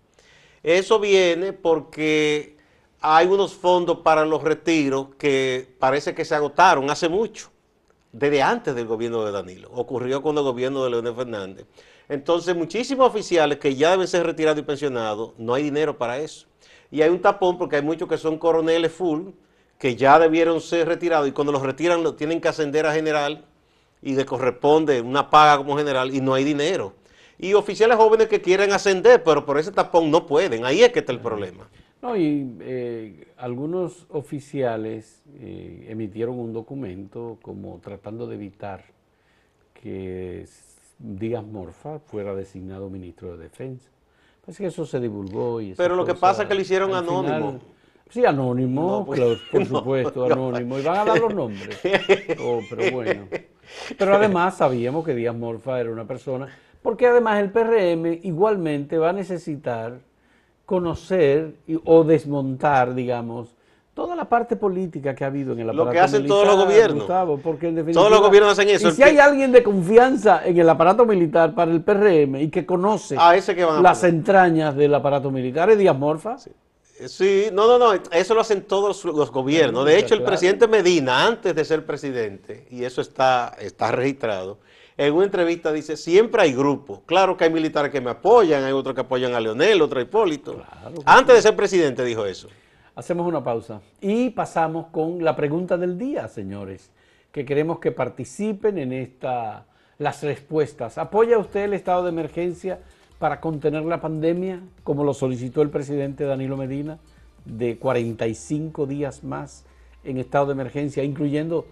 Eso 0.61 0.99
viene 0.99 1.51
porque 1.51 2.58
hay 3.01 3.27
unos 3.27 3.53
fondos 3.53 3.99
para 3.99 4.25
los 4.25 4.43
retiros 4.43 5.07
que 5.17 5.67
parece 5.79 6.13
que 6.13 6.25
se 6.25 6.35
agotaron 6.35 6.89
hace 6.89 7.07
mucho, 7.07 7.49
desde 8.11 8.41
antes 8.41 8.75
del 8.75 8.87
gobierno 8.87 9.23
de 9.23 9.31
Danilo. 9.31 9.69
Ocurrió 9.73 10.21
con 10.21 10.37
el 10.37 10.43
gobierno 10.43 10.83
de 10.83 10.89
Leonel 10.89 11.15
Fernández. 11.15 11.65
Entonces, 12.09 12.55
muchísimos 12.55 13.07
oficiales 13.07 13.59
que 13.59 13.75
ya 13.75 13.91
deben 13.91 14.07
ser 14.07 14.25
retirados 14.25 14.59
y 14.59 14.63
pensionados, 14.63 15.31
no 15.37 15.53
hay 15.53 15.63
dinero 15.63 15.97
para 15.97 16.17
eso. 16.17 16.47
Y 16.91 17.01
hay 17.01 17.09
un 17.09 17.21
tapón 17.21 17.57
porque 17.57 17.77
hay 17.77 17.83
muchos 17.83 18.09
que 18.09 18.17
son 18.17 18.37
coroneles 18.37 18.91
full, 18.91 19.29
que 19.77 19.95
ya 19.95 20.19
debieron 20.19 20.59
ser 20.59 20.87
retirados 20.87 21.27
y 21.27 21.31
cuando 21.31 21.53
los 21.53 21.61
retiran 21.61 22.03
lo 22.03 22.15
tienen 22.15 22.41
que 22.41 22.47
ascender 22.47 22.85
a 22.85 22.93
general 22.93 23.45
y 24.01 24.15
le 24.15 24.25
corresponde 24.25 25.01
una 25.01 25.29
paga 25.29 25.57
como 25.57 25.77
general 25.77 26.13
y 26.13 26.19
no 26.19 26.33
hay 26.33 26.43
dinero. 26.43 26.93
Y 27.37 27.53
oficiales 27.53 27.95
jóvenes 27.95 28.27
que 28.27 28.41
quieren 28.41 28.73
ascender, 28.73 29.23
pero 29.23 29.45
por 29.45 29.57
ese 29.57 29.71
tapón 29.71 30.11
no 30.11 30.25
pueden. 30.25 30.65
Ahí 30.65 30.83
es 30.83 30.91
que 30.91 30.99
está 30.99 31.13
el 31.13 31.21
problema. 31.21 31.69
No, 32.01 32.15
y 32.15 32.55
eh, 32.61 33.27
algunos 33.37 34.05
oficiales 34.09 35.21
eh, 35.35 35.87
emitieron 35.89 36.39
un 36.39 36.53
documento 36.53 37.37
como 37.41 37.79
tratando 37.79 38.25
de 38.25 38.35
evitar 38.35 38.85
que 39.73 40.45
Díaz 40.97 41.43
Morfa 41.43 41.99
fuera 41.99 42.33
designado 42.35 42.89
ministro 42.89 43.35
de 43.35 43.43
Defensa. 43.43 43.89
Parece 44.45 44.63
que 44.63 44.67
eso 44.67 44.85
se 44.85 44.99
divulgó. 44.99 45.59
Y 45.59 45.73
Pero 45.73 45.95
lo 45.95 46.05
que 46.05 46.15
pasa 46.15 46.43
es 46.43 46.47
que 46.47 46.55
lo 46.55 46.61
hicieron 46.61 46.93
anónimo. 46.93 47.59
Sí, 48.09 48.25
anónimo, 48.25 49.05
pues, 49.05 49.19
por 49.51 49.65
supuesto, 49.67 50.25
anónimo. 50.31 50.79
Y 50.79 50.83
van 50.83 50.97
a 50.99 51.05
dar 51.05 51.19
los 51.19 51.33
nombres. 51.33 51.79
Oh, 52.41 52.61
pero 52.69 52.91
bueno. 52.91 53.27
Pero 53.97 54.15
además 54.15 54.57
sabíamos 54.57 55.05
que 55.05 55.13
Díaz 55.13 55.35
Morfa 55.35 55.79
era 55.79 55.91
una 55.91 56.05
persona, 56.05 56.47
porque 56.81 57.05
además 57.07 57.39
el 57.39 57.51
PRM 57.51 58.19
igualmente 58.23 58.97
va 58.97 59.09
a 59.09 59.13
necesitar 59.13 59.99
conocer 60.69 61.55
o 61.83 62.03
desmontar, 62.03 62.93
digamos, 62.93 63.55
toda 63.95 64.15
la 64.15 64.25
parte 64.29 64.55
política 64.55 65.15
que 65.15 65.23
ha 65.23 65.27
habido 65.27 65.53
en 65.53 65.61
el 65.61 65.69
aparato 65.71 65.85
Lo 65.85 65.91
que 65.91 65.99
hacen 65.99 66.27
todos 66.27 66.45
los 66.45 66.63
gobiernos. 66.63 67.05
porque 67.41 67.71
todos 67.91 68.11
los 68.11 68.21
gobiernos 68.21 68.51
hacen 68.51 68.69
eso. 68.69 68.89
Y 68.89 68.91
si 68.91 69.01
hay 69.01 69.17
alguien 69.17 69.51
de 69.51 69.63
confianza 69.63 70.45
en 70.45 70.59
el 70.59 70.69
aparato 70.69 71.07
militar 71.07 71.55
para 71.55 71.71
el 71.71 71.81
PRM 71.81 72.35
y 72.35 72.49
que 72.49 72.67
conoce 72.67 73.15
ah, 73.17 73.35
ese 73.35 73.55
que 73.55 73.65
las 73.81 74.03
entrañas 74.03 74.75
del 74.75 74.93
aparato 74.93 75.31
militar, 75.31 75.71
es 75.71 75.79
Díaz 75.79 75.97
Morfa. 75.97 76.38
Sí. 76.38 77.47
no, 77.51 77.65
no, 77.65 77.79
no, 77.79 77.99
eso 78.11 78.35
lo 78.35 78.41
hacen 78.41 78.61
todos 78.61 79.03
los 79.05 79.31
gobiernos. 79.31 79.88
De 79.88 79.97
hecho, 79.97 80.13
el 80.13 80.21
presidente 80.21 80.67
Medina, 80.67 81.25
antes 81.25 81.55
de 81.55 81.65
ser 81.65 81.83
presidente, 81.83 82.67
y 82.69 82.83
eso 82.83 83.01
está, 83.01 83.55
está 83.59 83.91
registrado, 83.91 84.59
en 84.99 85.13
una 85.13 85.23
entrevista 85.23 85.71
dice, 85.71 85.95
siempre 85.95 86.41
hay 86.41 86.53
grupos. 86.53 86.99
Claro 87.05 87.37
que 87.37 87.45
hay 87.45 87.49
militares 87.49 87.89
que 87.89 88.01
me 88.01 88.09
apoyan, 88.09 88.65
hay 88.65 88.73
otros 88.73 88.93
que 88.93 88.99
apoyan 88.99 89.33
a 89.33 89.39
Leonel, 89.39 89.81
otro 89.81 89.97
a 89.97 90.03
Hipólito. 90.03 90.61
antes 91.05 91.35
de 91.37 91.41
ser 91.41 91.55
presidente 91.55 92.03
dijo 92.03 92.25
eso. 92.25 92.49
Hacemos 92.95 93.25
una 93.25 93.41
pausa 93.41 93.79
y 94.01 94.29
pasamos 94.31 94.87
con 94.87 95.23
la 95.23 95.37
pregunta 95.37 95.77
del 95.77 95.97
día, 95.97 96.27
señores, 96.27 96.91
que 97.31 97.45
queremos 97.45 97.79
que 97.79 97.93
participen 97.93 98.77
en 98.77 98.91
esta, 98.91 99.67
las 99.99 100.21
respuestas. 100.21 100.97
¿Apoya 100.97 101.37
usted 101.37 101.63
el 101.63 101.75
estado 101.75 102.03
de 102.03 102.09
emergencia 102.09 102.81
para 103.19 103.39
contener 103.39 103.83
la 103.83 104.01
pandemia, 104.01 104.59
como 104.83 105.05
lo 105.05 105.13
solicitó 105.13 105.61
el 105.61 105.69
presidente 105.69 106.25
Danilo 106.25 106.57
Medina, 106.57 106.99
de 107.45 107.77
45 107.77 108.85
días 108.85 109.23
más 109.23 109.63
en 110.03 110.17
estado 110.17 110.47
de 110.47 110.51
emergencia, 110.51 111.05
incluyendo 111.05 111.67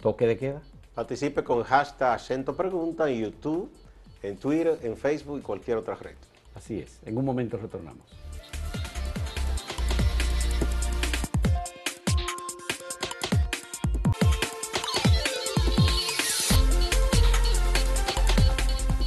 toque 0.00 0.26
de 0.26 0.36
queda? 0.36 0.62
Participe 0.98 1.44
con 1.44 1.62
hashtag 1.62 2.14
acento 2.14 2.56
pregunta 2.56 3.08
en 3.08 3.20
YouTube, 3.20 3.70
en 4.20 4.36
Twitter, 4.36 4.80
en 4.82 4.96
Facebook 4.96 5.38
y 5.38 5.42
cualquier 5.42 5.76
otra 5.76 5.94
red. 5.94 6.16
Así 6.56 6.80
es. 6.80 6.98
En 7.06 7.16
un 7.16 7.24
momento 7.24 7.56
retornamos. 7.56 8.04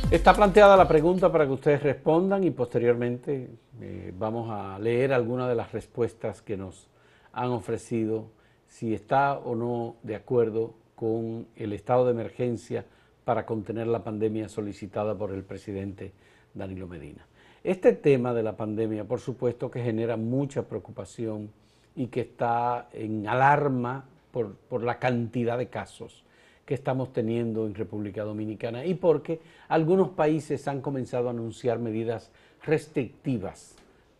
Está 0.10 0.34
planteada 0.34 0.78
la 0.78 0.88
pregunta 0.88 1.30
para 1.30 1.46
que 1.46 1.52
ustedes 1.52 1.84
respondan 1.84 2.46
y 2.46 2.52
posteriormente 2.52 3.50
eh, 3.82 4.14
vamos 4.18 4.50
a 4.50 4.80
leer 4.80 5.12
algunas 5.12 5.50
de 5.50 5.56
las 5.56 5.74
respuestas 5.74 6.42
que 6.42 6.56
nos 6.56 6.88
han 7.34 7.50
ofrecido, 7.50 8.30
si 8.70 8.94
está 8.94 9.38
o 9.40 9.56
no 9.56 9.98
de 10.04 10.16
acuerdo 10.16 10.80
con 11.02 11.48
el 11.56 11.74
estado 11.74 12.06
de 12.06 12.12
emergencia 12.12 12.86
para 13.26 13.44
contener 13.44 13.88
la 13.88 14.04
pandemia 14.04 14.48
solicitada 14.48 15.18
por 15.18 15.32
el 15.32 15.42
presidente 15.42 16.12
Danilo 16.54 16.86
Medina. 16.86 17.26
Este 17.64 17.94
tema 17.94 18.36
de 18.36 18.44
la 18.44 18.56
pandemia, 18.56 19.04
por 19.04 19.20
supuesto, 19.20 19.72
que 19.72 19.82
genera 19.82 20.16
mucha 20.16 20.62
preocupación 20.62 21.50
y 21.96 22.06
que 22.06 22.22
está 22.22 22.88
en 22.94 23.28
alarma 23.28 24.06
por, 24.30 24.54
por 24.54 24.84
la 24.84 25.00
cantidad 25.00 25.58
de 25.58 25.70
casos 25.70 26.24
que 26.68 26.76
estamos 26.76 27.12
teniendo 27.12 27.66
en 27.66 27.74
República 27.74 28.24
Dominicana 28.24 28.86
y 28.86 28.94
porque 28.94 29.40
algunos 29.70 30.10
países 30.10 30.68
han 30.68 30.82
comenzado 30.82 31.30
a 31.30 31.32
anunciar 31.32 31.80
medidas 31.80 32.30
restrictivas 32.64 33.76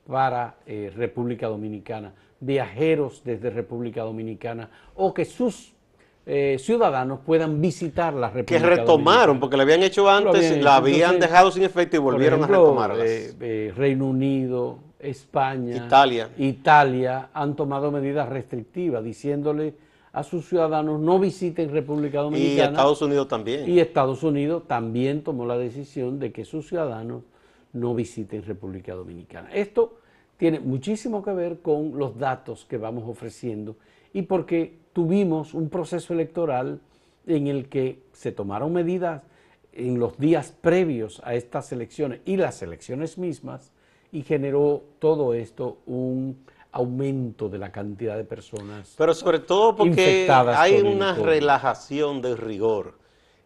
para 0.08 0.56
eh, 0.66 0.92
República 0.96 1.46
Dominicana, 1.46 2.16
viajeros 2.40 3.22
desde 3.24 3.52
República 3.52 4.02
Dominicana 4.02 4.72
o 4.96 5.14
que 5.14 5.26
sus 5.26 5.76
eh, 6.26 6.58
ciudadanos 6.60 7.20
puedan 7.26 7.60
visitar 7.60 8.14
la 8.14 8.30
República 8.30 8.60
Que 8.60 8.76
retomaron, 8.76 9.40
porque 9.40 9.58
la 9.58 9.64
habían 9.64 9.84
hecho 9.84 10.10
antes, 10.10 10.62
la 10.62 10.76
habían 10.76 11.20
dejado 11.20 11.52
sin 11.52 11.64
efecto 11.64 11.98
y 11.98 12.00
volvieron 12.00 12.44
a 12.44 12.48
retomarla. 12.48 13.04
Eh, 13.06 13.74
Reino 13.76 14.08
Unido, 14.08 14.78
España, 15.00 15.76
Italia. 15.76 16.30
Italia 16.38 17.30
han 17.34 17.56
tomado 17.56 17.92
medidas 17.92 18.30
restrictivas 18.30 19.04
diciéndole 19.04 19.74
a 20.14 20.24
sus 20.24 20.48
ciudadanos 20.48 21.00
no 21.00 21.20
visiten 21.20 21.72
República 21.72 22.22
Dominicana. 22.22 22.56
Y 22.56 22.72
Estados 22.72 23.02
Unidos 23.02 23.28
también. 23.28 23.70
Y 23.70 23.80
Estados 23.80 24.24
Unidos 24.24 24.64
también 24.68 25.24
tomó 25.24 25.46
la 25.46 25.58
decisión 25.58 26.20
de 26.20 26.32
que 26.32 26.46
sus 26.46 26.68
ciudadanos 26.68 27.24
no 27.74 27.96
visiten 27.96 28.44
República 28.44 28.94
Dominicana. 28.94 29.50
Esto 29.54 29.98
tiene 30.38 30.60
muchísimo 30.60 31.24
que 31.24 31.32
ver 31.32 31.60
con 31.62 31.98
los 31.98 32.18
datos 32.18 32.66
que 32.66 32.78
vamos 32.78 33.06
ofreciendo 33.08 33.76
y 34.14 34.24
porque 34.24 34.78
tuvimos 34.94 35.54
un 35.54 35.70
proceso 35.70 36.14
electoral 36.14 36.80
en 37.28 37.48
el 37.48 37.70
que 37.70 38.00
se 38.14 38.32
tomaron 38.32 38.74
medidas 38.74 39.24
en 39.74 40.00
los 40.00 40.18
días 40.18 40.54
previos 40.60 41.22
a 41.24 41.36
estas 41.36 41.72
elecciones 41.72 42.20
y 42.26 42.38
las 42.38 42.62
elecciones 42.62 43.18
mismas 43.18 43.72
y 44.12 44.24
generó 44.24 44.84
todo 45.00 45.34
esto 45.34 45.78
un 45.86 46.44
aumento 46.72 47.50
de 47.50 47.58
la 47.58 47.72
cantidad 47.72 48.18
de 48.18 48.24
personas. 48.24 48.94
Pero 48.98 49.14
sobre 49.14 49.40
todo 49.40 49.76
porque 49.76 50.28
hay 50.30 50.82
una 50.82 51.16
relajación 51.16 52.22
del 52.22 52.38
rigor, 52.38 52.96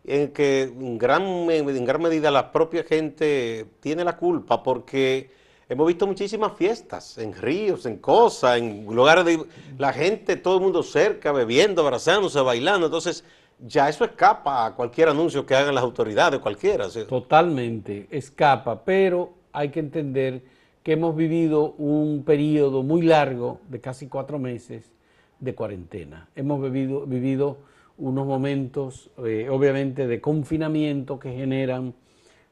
en 0.04 0.32
que 0.32 0.64
en 0.64 0.98
gran, 0.98 1.24
en 1.24 1.86
gran 1.86 2.02
medida 2.02 2.30
la 2.32 2.52
propia 2.52 2.84
gente 2.84 3.66
tiene 3.80 4.04
la 4.04 4.18
culpa, 4.18 4.62
porque 4.62 5.30
hemos 5.70 5.88
visto 5.88 6.08
muchísimas 6.08 6.54
fiestas 6.54 7.18
en 7.18 7.34
ríos, 7.34 7.86
en 7.86 7.98
cosas, 7.98 8.58
en 8.58 8.86
lugares 8.86 9.26
de 9.26 9.46
la 9.78 9.94
gente, 9.94 10.36
todo 10.36 10.58
el 10.58 10.64
mundo 10.64 10.84
cerca, 10.84 11.32
bebiendo, 11.32 11.82
abrazándose, 11.82 12.40
bailando. 12.42 12.88
Entonces, 12.88 13.24
ya 13.60 13.90
eso 13.90 14.06
escapa 14.06 14.66
a 14.66 14.76
cualquier 14.76 15.10
anuncio 15.10 15.46
que 15.46 15.56
hagan 15.56 15.74
las 15.74 15.84
autoridades, 15.84 16.40
cualquiera. 16.40 16.88
Totalmente, 17.08 18.08
escapa, 18.12 18.84
pero 18.84 19.34
hay 19.54 19.70
que 19.70 19.80
entender 19.80 20.44
que 20.84 20.94
hemos 20.94 21.16
vivido 21.16 21.74
un 21.78 22.24
periodo 22.24 22.84
muy 22.84 23.02
largo 23.02 23.60
de 23.70 23.82
casi 23.82 24.08
cuatro 24.08 24.38
meses 24.38 24.92
de 25.40 25.56
cuarentena. 25.56 26.30
Hemos 26.36 26.62
vivido, 26.62 27.06
vivido 27.06 27.58
unos 27.98 28.28
momentos, 28.28 29.10
eh, 29.26 29.48
obviamente, 29.50 30.06
de 30.06 30.22
confinamiento 30.22 31.18
que 31.18 31.32
generan 31.32 31.94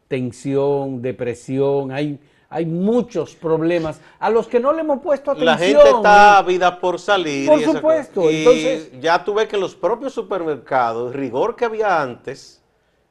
tensión, 0.07 1.01
depresión, 1.01 1.91
hay, 1.91 2.19
hay 2.53 2.67
muchos 2.67 3.33
problemas 3.33 3.99
a 4.19 4.29
los 4.29 4.47
que 4.47 4.59
no 4.59 4.71
le 4.71 4.81
hemos 4.81 5.01
puesto 5.01 5.31
atención. 5.31 5.55
La 5.55 5.57
gente 5.57 5.89
está 5.89 6.41
vida 6.43 6.79
por 6.79 6.99
salir. 6.99 7.49
Por 7.49 7.63
supuesto. 7.63 8.29
Y 8.29 8.37
Entonces, 8.37 9.01
ya 9.01 9.23
tuve 9.23 9.47
que 9.47 9.57
los 9.57 9.75
propios 9.75 10.13
supermercados, 10.13 11.11
el 11.11 11.19
rigor 11.19 11.55
que 11.55 11.65
había 11.65 11.99
antes, 11.99 12.61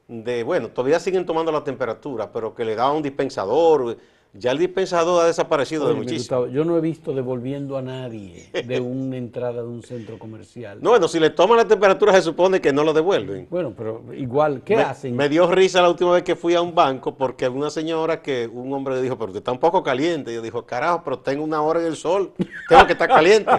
de, 0.06 0.44
bueno, 0.44 0.68
todavía 0.68 1.00
siguen 1.00 1.26
tomando 1.26 1.50
la 1.50 1.64
temperatura, 1.64 2.30
pero 2.30 2.54
que 2.54 2.64
le 2.64 2.76
daban 2.76 2.96
un 2.96 3.02
dispensador, 3.02 3.96
ya 4.34 4.52
el 4.52 4.58
dispensador 4.58 5.22
ha 5.22 5.26
desaparecido 5.26 5.86
de 5.88 5.94
muchísimo. 5.94 6.46
yo 6.46 6.64
no 6.64 6.78
he 6.78 6.80
visto 6.80 7.12
devolviendo 7.12 7.76
a 7.76 7.82
nadie 7.82 8.48
de 8.64 8.80
una 8.80 9.18
entrada 9.18 9.62
de 9.62 9.68
un 9.68 9.82
centro 9.82 10.18
comercial. 10.18 10.78
No, 10.80 10.90
bueno, 10.90 11.06
si 11.06 11.20
le 11.20 11.28
toman 11.28 11.58
la 11.58 11.66
temperatura 11.66 12.14
se 12.14 12.22
supone 12.22 12.58
que 12.60 12.72
no 12.72 12.82
lo 12.82 12.94
devuelven. 12.94 13.46
Bueno, 13.50 13.74
pero 13.76 14.02
igual, 14.14 14.62
¿qué 14.64 14.76
hacen? 14.76 15.14
Me 15.16 15.28
dio 15.28 15.50
risa 15.50 15.82
la 15.82 15.90
última 15.90 16.12
vez 16.12 16.22
que 16.22 16.34
fui 16.34 16.54
a 16.54 16.62
un 16.62 16.74
banco 16.74 17.14
porque 17.14 17.46
una 17.46 17.68
señora 17.68 18.22
que 18.22 18.48
un 18.50 18.72
hombre 18.72 18.94
le 18.94 19.02
dijo, 19.02 19.18
pero 19.18 19.32
que 19.32 19.38
está 19.38 19.52
un 19.52 19.58
poco 19.60 19.82
caliente. 19.82 20.32
Y 20.32 20.36
yo 20.36 20.42
dijo, 20.42 20.64
carajo, 20.64 21.02
pero 21.04 21.18
tengo 21.18 21.44
una 21.44 21.60
hora 21.60 21.80
en 21.80 21.86
el 21.86 21.96
sol, 21.96 22.32
tengo 22.68 22.86
que 22.86 22.92
estar 22.92 23.08
caliente. 23.08 23.52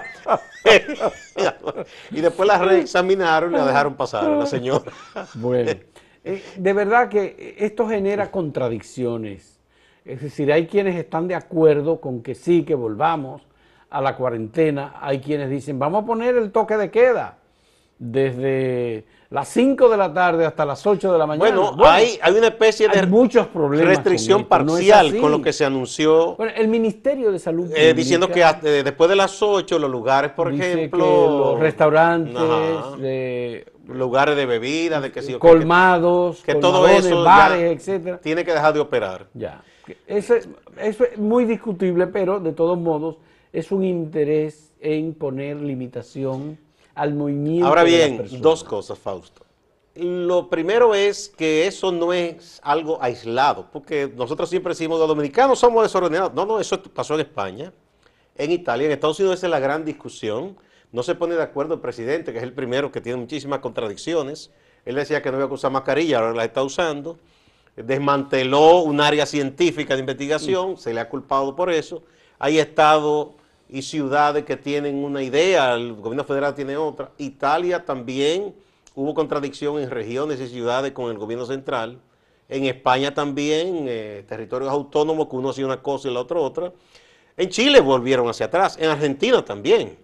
y 2.12 2.20
después 2.20 2.48
la 2.48 2.58
reexaminaron 2.58 3.54
y 3.54 3.58
la 3.58 3.66
dejaron 3.66 3.94
pasar 3.94 4.26
a 4.26 4.36
la 4.36 4.48
señora. 4.48 4.92
bueno, 5.36 5.72
eh, 6.24 6.44
de 6.58 6.74
verdad 6.74 7.10
que 7.10 7.56
esto 7.60 7.88
genera 7.88 8.32
contradicciones 8.32 9.53
es 10.06 10.22
decir, 10.22 10.52
hay 10.52 10.68
quienes 10.68 10.96
están 10.96 11.28
de 11.28 11.36
acuerdo 11.36 12.02
con 12.02 12.22
que 12.22 12.36
sí, 12.36 12.64
que 12.64 12.76
volvamos 12.76 13.42
a 13.90 14.02
la 14.02 14.16
cuarentena. 14.16 14.96
Hay 15.00 15.20
quienes 15.20 15.50
dicen, 15.50 15.80
vamos 15.80 16.04
a 16.04 16.06
poner 16.06 16.36
el 16.36 16.52
toque 16.52 16.76
de 16.78 16.92
queda 16.92 17.38
desde 17.98 19.06
las 19.30 19.48
5 19.48 19.88
de 19.88 19.98
la 19.98 20.14
tarde 20.14 20.46
hasta 20.46 20.66
las 20.66 20.86
8 20.86 21.14
de 21.14 21.18
la 21.18 21.26
mañana. 21.26 21.56
Bueno, 21.56 21.76
hay, 21.86 22.20
hay, 22.22 22.34
una 22.34 22.48
especie 22.48 22.90
de 22.90 23.08
muchos 23.08 23.48
problemas 23.48 23.96
restricción 23.96 24.46
parcial 24.46 25.18
con 25.20 25.32
lo 25.32 25.42
que 25.42 25.54
se 25.54 25.64
anunció. 25.64 26.36
Bueno, 26.36 26.52
el 26.56 26.68
Ministerio 26.68 27.32
de 27.32 27.40
Salud. 27.40 27.72
Eh, 27.74 27.94
diciendo 27.94 28.28
que 28.28 28.42
eh, 28.42 28.84
después 28.84 29.10
de 29.10 29.16
las 29.16 29.42
8 29.42 29.80
los 29.80 29.90
lugares, 29.90 30.32
por 30.32 30.54
ejemplo... 30.54 31.54
los 31.54 31.60
restaurantes, 31.60 32.36
lugares 33.88 34.36
de 34.36 34.46
bebida, 34.46 35.00
de 35.00 35.12
que 35.12 35.22
sí, 35.22 35.34
colmados, 35.36 36.44
que, 36.44 36.56
todo 36.56 36.88
eso 36.88 37.24
bares, 37.24 37.78
etcétera. 37.78 38.18
Tiene 38.20 38.44
que 38.44 38.52
dejar 38.52 38.74
de 38.74 38.82
operar. 38.82 39.28
Ya. 39.34 39.64
Eso, 40.08 40.36
eso 40.78 41.04
es 41.04 41.18
muy 41.18 41.46
discutible, 41.46 42.08
pero 42.08 42.40
de 42.40 42.54
todos 42.54 42.78
modos 42.78 43.18
es 43.52 43.72
un 43.72 43.84
interés 43.84 44.72
en 44.80 45.14
poner 45.14 45.58
limitación 45.58 46.58
al 46.96 47.14
movimiento. 47.14 47.68
Ahora 47.68 47.84
bien, 47.84 48.26
dos 48.40 48.64
cosas, 48.64 48.98
Fausto. 49.00 49.44
Lo 49.96 50.50
primero 50.50 50.96
es 50.96 51.30
que 51.30 51.68
eso 51.68 51.92
no 51.92 52.14
es 52.14 52.60
algo 52.64 52.98
aislado, 53.02 53.68
porque 53.72 54.12
nosotros 54.16 54.50
siempre 54.50 54.72
decimos 54.72 55.00
los 55.00 55.08
dominicanos 55.08 55.60
somos 55.60 55.84
desordenados. 55.84 56.34
No, 56.34 56.46
no, 56.46 56.60
eso 56.60 56.82
pasó 56.82 57.14
en 57.16 57.22
España. 57.22 57.72
en 58.36 58.52
Italia. 58.52 58.88
En 58.88 58.92
Estados 58.92 59.20
Unidos 59.20 59.38
esa 59.38 59.48
es 59.48 59.52
la 59.52 59.60
gran 59.60 59.86
discusión. 59.86 60.58
No 60.92 61.04
se 61.04 61.16
pone 61.16 61.36
de 61.36 61.44
acuerdo 61.44 61.76
el 61.76 61.80
presidente, 61.80 62.32
que 62.32 62.40
es 62.40 62.44
el 62.44 62.54
primero 62.54 62.92
que 62.92 63.02
tiene 63.02 63.20
muchísimas 63.20 63.60
contradicciones. 63.60 64.52
Él 64.86 64.96
decía 64.96 65.22
que 65.22 65.32
no 65.32 65.38
iba 65.38 65.46
a 65.46 65.54
usar 65.54 65.72
mascarilla, 65.72 66.20
ahora 66.20 66.34
la 66.34 66.46
está 66.46 66.64
usando. 66.64 67.18
Desmanteló 67.76 68.82
un 68.82 69.02
área 69.02 69.26
científica 69.26 69.96
de 69.96 70.02
investigación, 70.02 70.78
se 70.78 70.94
le 70.94 71.00
ha 71.00 71.10
culpado 71.10 71.56
por 71.56 71.72
eso. 71.72 72.04
Hay 72.38 72.60
estados 72.60 73.30
y 73.70 73.82
ciudades 73.82 74.46
que 74.46 74.56
tienen 74.56 75.04
una 75.04 75.24
idea, 75.24 75.74
el 75.74 75.94
gobierno 75.94 76.24
federal 76.24 76.54
tiene 76.54 76.78
otra. 76.78 77.12
Italia 77.18 77.84
también 77.84 78.54
hubo 78.96 79.14
contradicción 79.14 79.80
en 79.80 79.90
regiones 79.90 80.40
y 80.40 80.48
ciudades 80.48 80.92
con 80.92 81.10
el 81.10 81.18
gobierno 81.18 81.46
central. 81.46 82.00
En 82.50 82.66
España 82.66 83.14
también, 83.14 83.86
eh, 83.88 84.24
territorios 84.28 84.70
autónomos, 84.70 85.28
que 85.28 85.36
uno 85.36 85.50
hacía 85.50 85.66
una 85.66 85.82
cosa 85.82 86.10
y 86.10 86.14
la 86.14 86.20
otra 86.20 86.40
otra. 86.40 86.72
En 87.36 87.50
Chile 87.50 87.80
volvieron 87.80 88.30
hacia 88.30 88.46
atrás, 88.46 88.78
en 88.80 88.90
Argentina 88.90 89.44
también. 89.44 89.98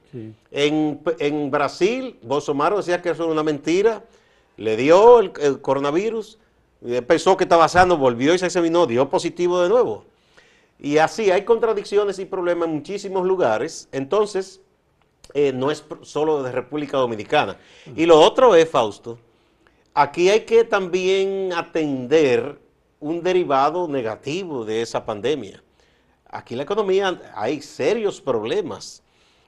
En, 0.50 1.52
Brasil, 1.52 2.18
Bolsonaro 2.24 2.78
decía 2.78 3.02
que 3.02 3.12
eso 3.12 3.24
era 3.24 3.32
una 3.32 3.44
mentira, 3.44 4.04
le 4.58 4.76
dio 4.76 5.20
el, 5.20 5.62
coronavirus, 5.62 6.40
pensó 7.08 7.38
que 7.38 7.44
estaba 7.44 7.68
sano, 7.68 7.98
volvió 7.98 8.34
y 8.34 8.40
se 8.40 8.46
examinó, 8.46 8.86
dio 8.88 9.10
positivo 9.10 9.62
de 9.62 9.70
nuevo. 9.70 10.06
Y 10.80 10.98
así 10.98 11.30
hay 11.30 11.44
contradicciones 11.44 12.20
y 12.20 12.26
problemas 12.26 12.70
en 12.70 12.76
muchísimos 12.76 13.26
lugares. 13.26 13.90
Entonces, 13.92 14.62
eh, 15.34 15.52
no 15.54 15.70
es 15.70 15.84
solo 16.02 16.42
de 16.42 16.52
República 16.52 16.98
Dominicana. 16.98 17.58
Y 17.96 18.06
lo 18.06 18.20
otro 18.20 18.56
es, 18.56 18.70
Fausto, 18.70 19.20
aquí 19.94 20.30
hay 20.30 20.42
que 20.42 20.64
también 20.64 21.52
atender 21.54 22.60
un 23.00 23.22
derivado 23.22 23.88
negativo 23.88 24.66
de 24.66 24.82
esa 24.82 25.06
pandemia. 25.06 25.62
Aquí 26.30 26.54
en 26.54 26.60
la 26.60 26.64
economía 26.64 27.22
hay 27.36 27.62
serios 27.62 28.22
problemas. 28.22 29.04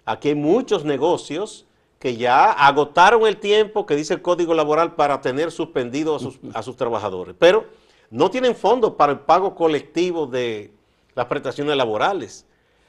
Aquí 0.06 0.30
hay 0.30 0.36
muchos 0.36 0.84
negocios 0.84 1.66
que 2.02 2.18
ya 2.18 2.52
agotaron 2.52 3.28
el 3.28 3.38
tiempo 3.38 3.86
que 3.86 3.96
dice 3.96 4.16
el 4.16 4.24
Código 4.24 4.56
Laboral 4.56 4.96
para 4.96 5.22
tener 5.22 5.52
suspendido 5.52 6.16
a 6.16 6.64
sus, 6.64 6.76
trabajadores, 6.76 7.36
pero 7.38 7.66
no 8.10 8.32
tienen 8.32 8.56
fondos 8.56 8.96
para 8.96 9.12
el 9.12 9.20
pago 9.20 9.54
colectivo 9.54 10.26
de 10.26 10.72
las 11.14 11.28
prestaciones 11.28 11.78
laborales. 11.78 12.48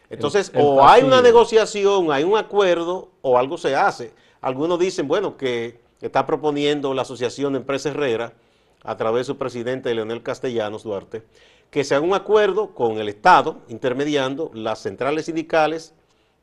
Entonces, 0.09 0.51
o 0.55 0.83
hay 0.83 1.03
una 1.03 1.21
negociación, 1.21 2.11
hay 2.11 2.25
un 2.25 2.39
acuerdo, 2.39 3.11
o 3.21 3.37
algo 3.37 3.59
se 3.59 3.77
hace. 3.77 4.15
Algunos 4.41 4.79
dicen, 4.79 5.07
bueno, 5.07 5.37
que 5.37 5.79
está 6.01 6.25
proponiendo 6.25 6.95
la 6.95 7.03
Asociación 7.03 7.53
de 7.53 7.59
Empresa 7.59 7.91
Herrera, 7.91 8.33
a 8.83 8.97
través 8.97 9.27
de 9.27 9.33
su 9.35 9.37
presidente 9.37 9.95
Leonel 9.95 10.23
Castellanos 10.23 10.85
Duarte, 10.85 11.23
que 11.71 11.85
se 11.85 11.95
haga 11.95 12.07
un 12.07 12.15
acuerdo 12.15 12.75
con 12.75 12.97
el 12.97 13.11
Estado, 13.11 13.59
intermediando 13.69 14.51
las 14.55 14.79
centrales 14.79 15.27
sindicales 15.27 15.95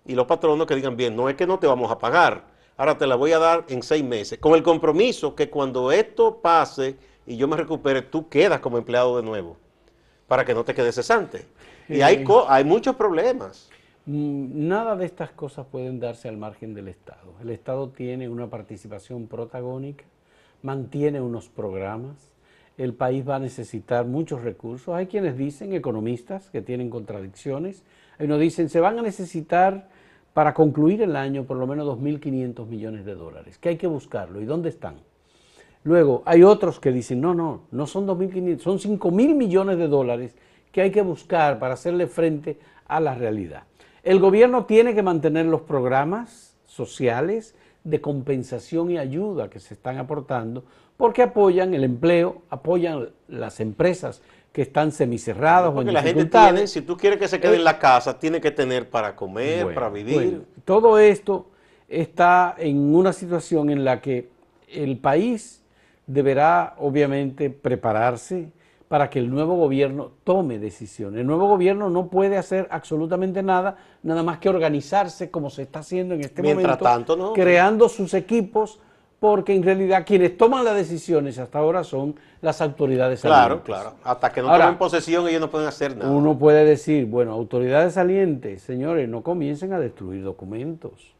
y 0.05 0.13
los 0.13 0.27
patronos 0.27 0.67
que 0.67 0.75
digan, 0.75 0.95
bien, 0.95 1.15
no 1.15 1.29
es 1.29 1.35
que 1.35 1.47
no 1.47 1.57
te 1.57 1.65
vamos 1.65 1.91
a 1.91 1.97
pagar, 1.97 2.48
ahora 2.79 2.97
te 2.97 3.05
la 3.05 3.15
voy 3.15 3.33
a 3.33 3.39
dar 3.39 3.65
en 3.67 3.83
seis 3.83 4.05
meses, 4.05 4.39
con 4.39 4.53
el 4.53 4.63
compromiso 4.63 5.35
que 5.35 5.49
cuando 5.49 5.91
esto 5.91 6.37
pase 6.37 6.95
y 7.27 7.35
yo 7.35 7.45
me 7.45 7.57
recupere, 7.57 8.01
tú 8.01 8.29
quedas 8.29 8.61
como 8.61 8.77
empleado 8.77 9.17
de 9.17 9.23
nuevo, 9.23 9.57
para 10.29 10.45
que 10.45 10.53
no 10.53 10.63
te 10.63 10.73
quedes 10.73 10.95
cesante. 10.95 11.45
Y 11.89 11.99
hay, 11.99 12.23
hay 12.47 12.63
muchos 12.63 12.95
problemas. 12.95 13.69
Mm, 14.05 14.69
nada 14.69 14.95
de 14.95 15.05
estas 15.05 15.31
cosas 15.31 15.67
pueden 15.69 15.99
darse 15.99 16.29
al 16.29 16.37
margen 16.37 16.73
del 16.73 16.87
Estado. 16.87 17.33
El 17.41 17.49
Estado 17.49 17.89
tiene 17.89 18.29
una 18.29 18.47
participación 18.47 19.27
protagónica, 19.27 20.05
mantiene 20.61 21.19
unos 21.19 21.49
programas, 21.49 22.31
el 22.77 22.93
país 22.93 23.27
va 23.27 23.35
a 23.35 23.39
necesitar 23.39 24.05
muchos 24.05 24.41
recursos. 24.41 24.95
Hay 24.95 25.07
quienes 25.07 25.37
dicen, 25.37 25.73
economistas, 25.73 26.49
que 26.49 26.61
tienen 26.61 26.89
contradicciones. 26.89 27.83
Hay 28.17 28.27
unos 28.27 28.39
dicen, 28.39 28.69
se 28.69 28.79
van 28.79 28.97
a 28.99 29.01
necesitar 29.01 29.89
para 30.39 30.53
concluir 30.53 31.01
el 31.01 31.17
año 31.17 31.43
por 31.43 31.57
lo 31.57 31.67
menos 31.67 31.85
2.500 31.85 32.65
millones 32.65 33.03
de 33.03 33.13
dólares, 33.13 33.57
que 33.57 33.67
hay 33.67 33.75
que 33.75 33.87
buscarlo. 33.87 34.39
¿Y 34.39 34.45
dónde 34.45 34.69
están? 34.69 34.95
Luego, 35.83 36.23
hay 36.25 36.43
otros 36.43 36.79
que 36.79 36.93
dicen, 36.93 37.19
no, 37.19 37.35
no, 37.35 37.63
no 37.71 37.85
son 37.85 38.07
2.500, 38.07 38.59
son 38.59 38.79
5.000 38.79 39.35
millones 39.35 39.77
de 39.77 39.89
dólares 39.89 40.37
que 40.71 40.79
hay 40.79 40.91
que 40.91 41.01
buscar 41.01 41.59
para 41.59 41.73
hacerle 41.73 42.07
frente 42.07 42.57
a 42.87 43.01
la 43.01 43.15
realidad. 43.15 43.63
El 44.01 44.21
gobierno 44.21 44.63
tiene 44.63 44.95
que 44.95 45.03
mantener 45.03 45.45
los 45.45 45.59
programas 45.59 46.55
sociales 46.65 47.53
de 47.83 47.99
compensación 47.99 48.91
y 48.91 48.97
ayuda 48.97 49.49
que 49.49 49.59
se 49.59 49.73
están 49.73 49.97
aportando 49.97 50.63
porque 50.95 51.21
apoyan 51.21 51.73
el 51.73 51.83
empleo, 51.83 52.43
apoyan 52.49 53.09
las 53.27 53.59
empresas 53.59 54.21
que 54.51 54.63
están 54.63 54.91
semicerradas 54.91 55.71
porque 55.71 55.91
la 55.91 56.01
gente 56.01 56.25
tiene, 56.25 56.67
si 56.67 56.81
tú 56.81 56.97
quieres 56.97 57.19
que 57.19 57.27
se 57.27 57.39
quede 57.39 57.55
en 57.55 57.63
la 57.63 57.77
casa, 57.77 58.17
tiene 58.17 58.41
que 58.41 58.51
tener 58.51 58.89
para 58.89 59.15
comer, 59.15 59.73
para 59.73 59.89
vivir. 59.89 60.43
todo 60.65 60.97
esto 60.97 61.51
está 61.87 62.55
en 62.57 62.95
una 62.95 63.13
situación 63.13 63.69
en 63.69 63.83
la 63.83 64.01
que 64.01 64.29
el 64.67 64.97
país 64.97 65.63
deberá 66.07 66.75
obviamente 66.79 67.49
prepararse 67.49 68.51
para 68.87 69.09
que 69.11 69.19
el 69.19 69.29
nuevo 69.29 69.55
gobierno 69.55 70.11
tome 70.23 70.57
decisiones. 70.57 71.21
El 71.21 71.27
nuevo 71.27 71.47
gobierno 71.47 71.91
no 71.91 72.07
puede 72.07 72.37
hacer 72.37 72.67
absolutamente 72.71 73.43
nada, 73.43 73.77
nada 74.01 74.23
más 74.23 74.39
que 74.39 74.49
organizarse 74.49 75.29
como 75.29 75.51
se 75.51 75.61
está 75.61 75.79
haciendo 75.79 76.15
en 76.15 76.21
este 76.21 76.41
Mientras 76.41 76.81
momento, 76.81 77.05
tanto, 77.05 77.33
creando 77.33 77.87
sus 77.87 78.15
equipos 78.15 78.79
porque 79.19 79.53
en 79.53 79.63
realidad 79.63 80.05
quienes 80.05 80.37
toman 80.37 80.63
las 80.63 80.75
decisiones 80.75 81.37
hasta 81.39 81.59
ahora 81.59 81.83
son 81.83 82.15
las 82.41 82.61
autoridades 82.61 83.19
salientes. 83.19 83.65
Claro, 83.65 83.91
claro. 83.91 83.95
Hasta 84.03 84.31
que 84.31 84.41
no 84.41 84.51
tomen 84.51 84.77
posesión 84.77 85.27
ellos 85.27 85.41
no 85.41 85.51
pueden 85.51 85.67
hacer 85.67 85.97
nada. 85.97 86.09
Uno 86.09 86.37
puede 86.37 86.63
decir, 86.63 87.05
bueno, 87.05 87.33
autoridades 87.33 87.95
salientes, 87.95 88.61
señores, 88.61 89.09
no 89.09 89.21
comiencen 89.21 89.73
a 89.73 89.79
destruir 89.79 90.23
documentos. 90.23 91.13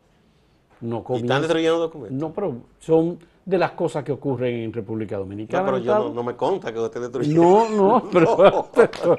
No 0.79 1.03
comiencen, 1.03 1.25
¿Y 1.25 1.29
están 1.29 1.41
destruyendo 1.41 1.79
documentos? 1.79 2.17
No, 2.17 2.31
pero 2.31 2.55
son 2.79 3.19
de 3.43 3.57
las 3.57 3.71
cosas 3.71 4.03
que 4.05 4.13
ocurren 4.13 4.55
en 4.55 4.71
República 4.71 5.17
Dominicana. 5.17 5.63
No, 5.63 5.71
pero 5.71 5.77
yo 5.83 6.09
no, 6.13 6.23
me 6.23 6.35
conta 6.35 6.71
que 6.71 6.79
usted 6.79 7.01
destruyendo. 7.01 7.41
No, 7.41 7.69
no, 8.09 8.09
pero, 8.73 9.17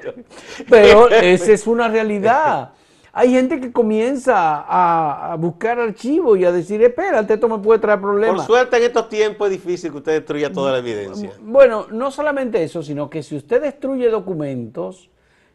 pero 0.71 1.09
esa 1.11 1.53
es 1.53 1.67
una 1.67 1.89
realidad. 1.89 2.73
Hay 3.13 3.33
gente 3.33 3.61
que 3.61 3.73
comienza 3.73 4.65
a, 4.69 5.35
buscar 5.37 5.81
archivos 5.81 6.39
y 6.39 6.45
a 6.45 6.53
decir, 6.53 6.81
espérate, 6.83 7.35
esto 7.35 7.49
me 7.49 7.59
puede 7.59 7.81
traer 7.81 8.01
problemas. 8.01 8.37
Por 8.37 8.47
suerte 8.47 8.77
en 8.77 8.85
estos 8.85 9.09
tiempos 9.09 9.51
es 9.51 9.53
difícil 9.53 9.91
que 9.91 9.97
usted 9.97 10.13
destruya 10.13 10.53
toda 10.53 10.73
la 10.73 10.79
evidencia. 10.79 11.33
Bueno, 11.43 11.87
no 11.91 12.11
solamente 12.11 12.63
eso, 12.63 12.83
sino 12.83 13.11
que 13.11 13.23
si 13.23 13.37
usted 13.37 13.63
destruye 13.63 14.09
documentos 14.11 15.11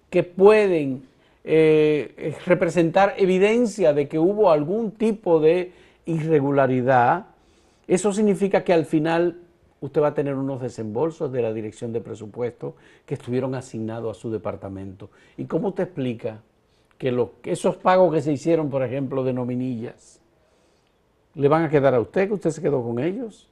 que 0.10 0.24
pueden 0.24 1.08
eh, 1.46 2.36
representar 2.46 3.14
evidencia 3.18 3.94
de 3.94 4.08
que 4.08 4.20
hubo 4.20 4.52
algún 4.52 4.92
tipo 4.92 5.40
de 5.40 5.72
irregularidad, 6.06 7.28
eso 7.88 8.12
significa 8.12 8.64
que 8.64 8.74
al 8.74 8.86
final 8.86 9.38
usted 9.80 10.02
va 10.02 10.08
a 10.08 10.14
tener 10.14 10.36
unos 10.36 10.62
desembolsos 10.62 11.32
de 11.32 11.42
la 11.42 11.54
dirección 11.54 11.94
de 11.94 12.02
presupuesto 12.02 12.76
que 13.06 13.14
estuvieron 13.14 13.56
asignados 13.56 14.18
a 14.18 14.20
su 14.20 14.32
departamento. 14.32 15.10
¿Y 15.38 15.46
cómo 15.46 15.70
usted 15.70 15.84
explica? 15.84 16.42
Que 16.98 17.30
esos 17.44 17.76
pagos 17.78 18.14
que 18.14 18.22
se 18.22 18.32
hicieron, 18.32 18.70
por 18.70 18.84
ejemplo, 18.84 19.24
de 19.24 19.34
nominillas, 19.34 20.22
le 21.34 21.48
van 21.48 21.64
a 21.64 21.70
quedar 21.70 21.94
a 21.94 22.00
usted, 22.00 22.28
que 22.28 22.34
usted 22.34 22.50
se 22.52 22.62
quedó 22.62 22.82
con 22.82 23.00
ellos. 23.00 23.50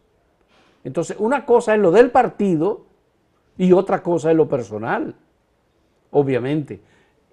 Entonces, 0.84 1.18
una 1.20 1.46
cosa 1.46 1.76
es 1.76 1.82
lo 1.82 1.92
del 1.92 2.12
partido 2.12 2.86
y 3.58 3.72
otra 3.74 4.02
cosa 4.02 4.32
es 4.32 4.38
lo 4.38 4.48
personal, 4.48 5.16
obviamente. 6.12 6.82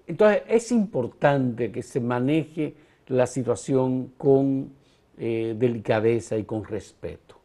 Entonces, 0.07 0.43
es 0.47 0.71
importante 0.71 1.71
que 1.71 1.81
se 1.81 1.99
maneje 1.99 2.75
la 3.07 3.27
situación 3.27 4.13
con 4.17 4.71
eh, 5.17 5.55
delicadeza 5.57 6.37
y 6.37 6.43
con 6.43 6.63
respeto. 6.63 7.35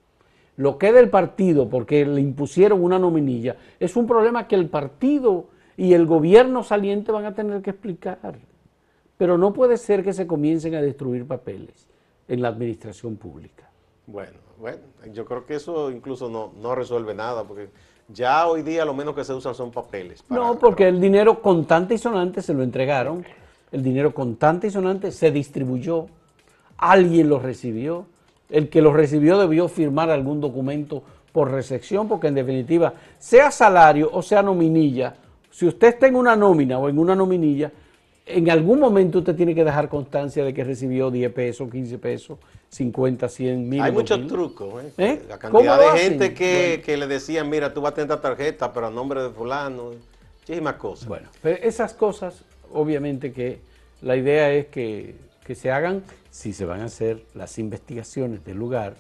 Lo 0.57 0.79
que 0.79 0.89
es 0.89 0.95
del 0.95 1.11
partido, 1.11 1.69
porque 1.69 2.05
le 2.07 2.21
impusieron 2.21 2.83
una 2.83 2.99
nominilla, 2.99 3.57
es 3.79 3.97
un 3.97 4.07
problema 4.07 4.49
que 4.49 4.55
el 4.55 4.69
partido 4.69 5.49
y 5.77 5.93
el 5.93 6.07
gobierno 6.07 6.63
saliente 6.63 7.13
van 7.13 7.27
a 7.27 7.35
tener 7.35 7.61
que 7.63 7.71
explicar. 7.71 8.39
Pero 9.17 9.39
no 9.39 9.53
puede 9.53 9.77
ser 9.77 10.05
que 10.05 10.13
se 10.13 10.27
comiencen 10.27 10.75
a 10.75 10.83
destruir 10.83 11.27
papeles 11.27 11.87
en 12.29 12.43
la 12.43 12.49
administración 12.49 13.17
pública. 13.17 13.69
Bueno, 14.07 14.39
bueno, 14.61 14.79
yo 15.13 15.25
creo 15.25 15.45
que 15.45 15.55
eso 15.55 15.91
incluso 15.91 16.29
no, 16.29 16.75
resuelve 16.75 17.15
nada, 17.15 17.45
porque 17.45 17.69
ya 18.09 18.47
hoy 18.47 18.63
día 18.63 18.85
lo 18.85 18.95
menos 18.95 19.15
que 19.15 19.25
se 19.25 19.35
usan 19.35 19.55
son 19.55 19.71
papeles. 19.71 20.23
no, 20.29 20.59
porque 20.59 20.89
el 20.89 21.01
dinero 21.01 21.41
contante 21.43 21.95
y 21.95 21.99
sonante 21.99 22.43
se 22.43 22.55
lo 22.55 22.63
entregaron, 22.63 23.25
el 23.73 23.83
dinero 23.83 24.15
contante 24.15 24.69
y 24.69 24.71
sonante 24.71 25.11
se 25.11 25.31
distribuyó, 25.31 26.07
alguien 26.79 27.29
lo 27.29 27.39
recibió, 27.39 28.07
el 28.49 28.69
que 28.69 28.81
lo 28.81 28.93
recibió 28.93 29.39
debió 29.39 29.69
firmar 29.69 30.11
algún 30.11 30.41
documento 30.41 31.03
por 31.33 31.51
recepción, 31.51 32.09
porque 32.09 32.29
en 32.29 32.35
definitiva, 32.35 32.95
sea 33.19 33.51
salario 33.51 34.09
o 34.13 34.23
sea 34.23 34.43
nominilla, 34.43 35.15
si 35.51 35.67
usted 35.67 35.89
está 35.89 36.07
en 36.07 36.17
una 36.17 36.37
nómina 36.37 36.79
o 36.79 36.89
en 36.89 36.99
una 36.99 37.15
nominilla, 37.15 37.73
en 38.27 38.51
algún 38.51 38.81
momento 38.81 39.21
usted 39.21 39.37
tiene 39.37 39.55
que 39.55 39.65
dejar 39.65 39.89
constancia 39.89 40.45
de 40.45 40.53
que 40.53 40.65
recibió 40.65 41.13
10 41.13 41.33
pesos, 41.33 41.71
15 41.71 41.99
pesos, 41.99 42.39
50, 42.71 43.29
100 43.29 43.69
mil. 43.69 43.81
Hay 43.81 43.93
muchos 43.93 44.27
trucos. 44.27 44.83
¿eh? 44.83 44.93
¿Eh? 44.99 45.23
La 45.29 45.39
cantidad 45.39 45.93
de 45.93 45.99
gente 45.99 46.35
que, 46.35 46.97
le 46.97 47.07
decían, 47.07 47.49
mira, 47.49 47.73
tú 47.73 47.81
vas 47.81 47.93
a 47.93 47.95
tener 47.95 48.11
esta 48.11 48.21
tarjeta, 48.21 48.73
pero 48.73 48.89
a 48.89 48.91
nombre 48.91 49.23
de 49.23 49.31
fulano, 49.31 49.93
muchísimas 50.41 50.75
cosas. 50.75 51.09
Bueno, 51.09 51.29
pero 51.41 51.57
esas 51.63 51.95
cosas, 51.95 52.43
obviamente 52.73 53.33
que 53.33 53.61
La 54.03 54.17
idea 54.17 54.53
es 54.53 54.67
que, 54.67 55.15
que 55.45 55.55
se 55.55 55.71
hagan, 55.71 56.03
si 56.31 56.53
se 56.53 56.65
van 56.65 56.81
a 56.81 56.87
hacer 56.87 57.23
las 57.35 57.59
investigaciones 57.59 58.45
del 58.45 58.59
lugar 58.59 58.95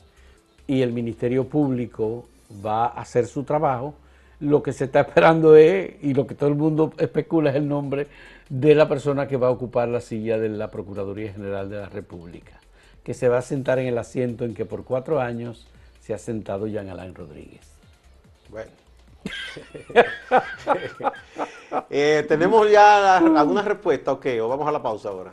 y 0.69 0.83
el 0.83 0.93
Ministerio 0.93 1.45
Público 1.45 2.27
va 2.65 2.87
a 2.87 3.01
hacer 3.01 3.27
su 3.27 3.43
trabajo, 3.43 3.95
lo 4.39 4.63
que 4.63 4.73
se 4.73 4.85
está 4.85 5.01
esperando 5.07 5.57
es, 5.57 5.95
y 6.01 6.15
lo 6.15 6.29
que 6.29 6.37
todo 6.37 6.49
el 6.49 6.55
mundo 6.55 6.93
especula 6.97 7.51
es 7.51 7.57
el 7.57 7.69
nombre 7.69 8.07
de 8.49 8.75
la 8.75 8.89
persona 8.89 9.27
que 9.27 9.37
va 9.37 9.49
a 9.49 9.51
ocupar 9.51 9.89
la 9.89 10.01
silla 10.01 10.39
de 10.39 10.49
la 10.49 10.71
Procuraduría 10.71 11.33
General 11.33 11.69
de 11.69 11.77
la 11.77 11.89
República, 11.89 12.61
que 13.03 13.15
se 13.15 13.29
va 13.29 13.39
a 13.39 13.43
sentar 13.43 13.79
en 13.79 13.87
el 13.87 13.99
asiento 13.99 14.45
en 14.45 14.55
que 14.55 14.65
por 14.65 14.85
cuatro 14.85 15.21
años 15.21 15.67
se 16.01 16.15
ha 16.15 16.19
sentado 16.19 16.67
Jean 16.67 16.89
Alain 16.89 17.15
Rodríguez. 17.15 17.67
Bueno. 18.49 18.71
Eh, 21.91 22.25
tenemos 22.29 22.71
ya 22.71 23.19
alguna 23.19 23.61
respuesta, 23.61 24.13
ok, 24.13 24.27
o 24.41 24.49
vamos 24.49 24.67
a 24.69 24.73
la 24.73 24.83
pausa 24.83 25.09
ahora. 25.09 25.33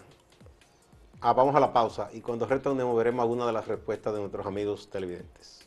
Ah, 1.22 1.32
vamos 1.34 1.56
a 1.56 1.60
la 1.60 1.72
pausa 1.72 2.10
y 2.12 2.22
cuando 2.22 2.46
retornemos 2.46 2.98
veremos 2.98 3.24
algunas 3.24 3.48
de 3.48 3.54
las 3.54 3.68
respuestas 3.68 4.14
de 4.14 4.20
nuestros 4.20 4.46
amigos 4.46 4.90
televidentes. 4.90 5.63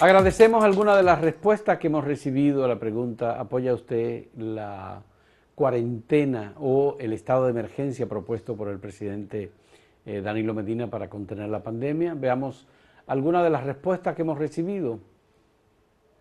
Agradecemos 0.00 0.62
algunas 0.62 0.96
de 0.96 1.02
las 1.02 1.20
respuestas 1.20 1.78
que 1.78 1.88
hemos 1.88 2.04
recibido 2.04 2.64
a 2.64 2.68
la 2.68 2.78
pregunta, 2.78 3.40
¿apoya 3.40 3.74
usted 3.74 4.26
la 4.36 5.02
cuarentena 5.56 6.54
o 6.60 6.96
el 7.00 7.12
estado 7.12 7.46
de 7.46 7.50
emergencia 7.50 8.08
propuesto 8.08 8.54
por 8.54 8.68
el 8.68 8.78
presidente 8.78 9.50
eh, 10.06 10.20
Danilo 10.20 10.54
Medina 10.54 10.86
para 10.86 11.10
contener 11.10 11.48
la 11.48 11.64
pandemia? 11.64 12.14
Veamos 12.14 12.64
algunas 13.08 13.42
de 13.42 13.50
las 13.50 13.64
respuestas 13.64 14.14
que 14.14 14.22
hemos 14.22 14.38
recibido. 14.38 15.00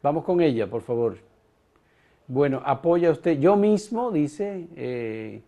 Vamos 0.01 0.23
con 0.23 0.41
ella, 0.41 0.65
por 0.65 0.81
favor. 0.81 1.19
Bueno, 2.25 2.63
apoya 2.65 3.11
usted, 3.11 3.37
yo 3.37 3.55
mismo, 3.55 4.11
dice, 4.11 4.69
eh, 4.75 5.43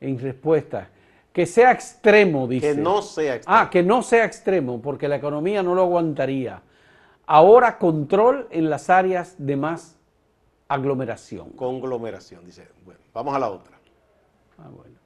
en 0.00 0.18
respuesta, 0.18 0.88
que 1.32 1.46
sea 1.46 1.70
extremo, 1.70 2.48
dice. 2.48 2.74
Que 2.74 2.80
no 2.80 3.02
sea 3.02 3.36
extremo. 3.36 3.56
Ah, 3.56 3.70
que 3.70 3.84
no 3.84 4.02
sea 4.02 4.24
extremo, 4.24 4.82
porque 4.82 5.06
la 5.06 5.14
economía 5.14 5.62
no 5.62 5.76
lo 5.76 5.82
aguantaría. 5.82 6.60
Ahora 7.30 7.76
control 7.76 8.48
en 8.50 8.70
las 8.70 8.88
áreas 8.88 9.34
de 9.36 9.54
más 9.54 9.98
aglomeración. 10.66 11.50
Conglomeración, 11.50 12.42
dice. 12.46 12.66
Bueno, 12.86 13.00
vamos 13.12 13.34
a 13.34 13.38
la 13.38 13.50
otra. 13.50 13.78
Ah, 14.56 14.70
bueno. 14.74 14.96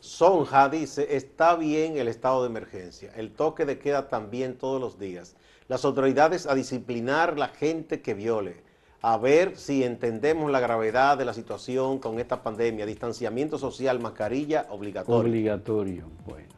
Sonja 0.00 0.68
dice, 0.68 1.16
está 1.16 1.56
bien 1.56 1.96
el 1.96 2.08
estado 2.08 2.42
de 2.42 2.48
emergencia, 2.50 3.10
el 3.16 3.32
toque 3.32 3.64
de 3.64 3.78
queda 3.78 4.08
también 4.08 4.58
todos 4.58 4.82
los 4.82 4.98
días. 4.98 5.34
Las 5.66 5.82
autoridades 5.86 6.46
a 6.46 6.54
disciplinar 6.54 7.38
la 7.38 7.48
gente 7.48 8.02
que 8.02 8.12
viole, 8.12 8.62
a 9.00 9.16
ver 9.16 9.56
si 9.56 9.82
entendemos 9.82 10.50
la 10.50 10.60
gravedad 10.60 11.16
de 11.16 11.24
la 11.24 11.32
situación 11.32 12.00
con 12.00 12.20
esta 12.20 12.42
pandemia, 12.42 12.84
distanciamiento 12.84 13.56
social, 13.56 13.98
mascarilla 13.98 14.66
obligatorio. 14.68 15.20
Obligatorio, 15.20 16.04
bueno. 16.26 16.52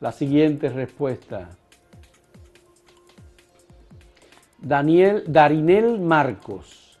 La 0.00 0.12
siguiente 0.12 0.68
respuesta. 0.68 1.56
Daniel, 4.60 5.24
Darinel 5.26 5.98
Marcos. 5.98 6.98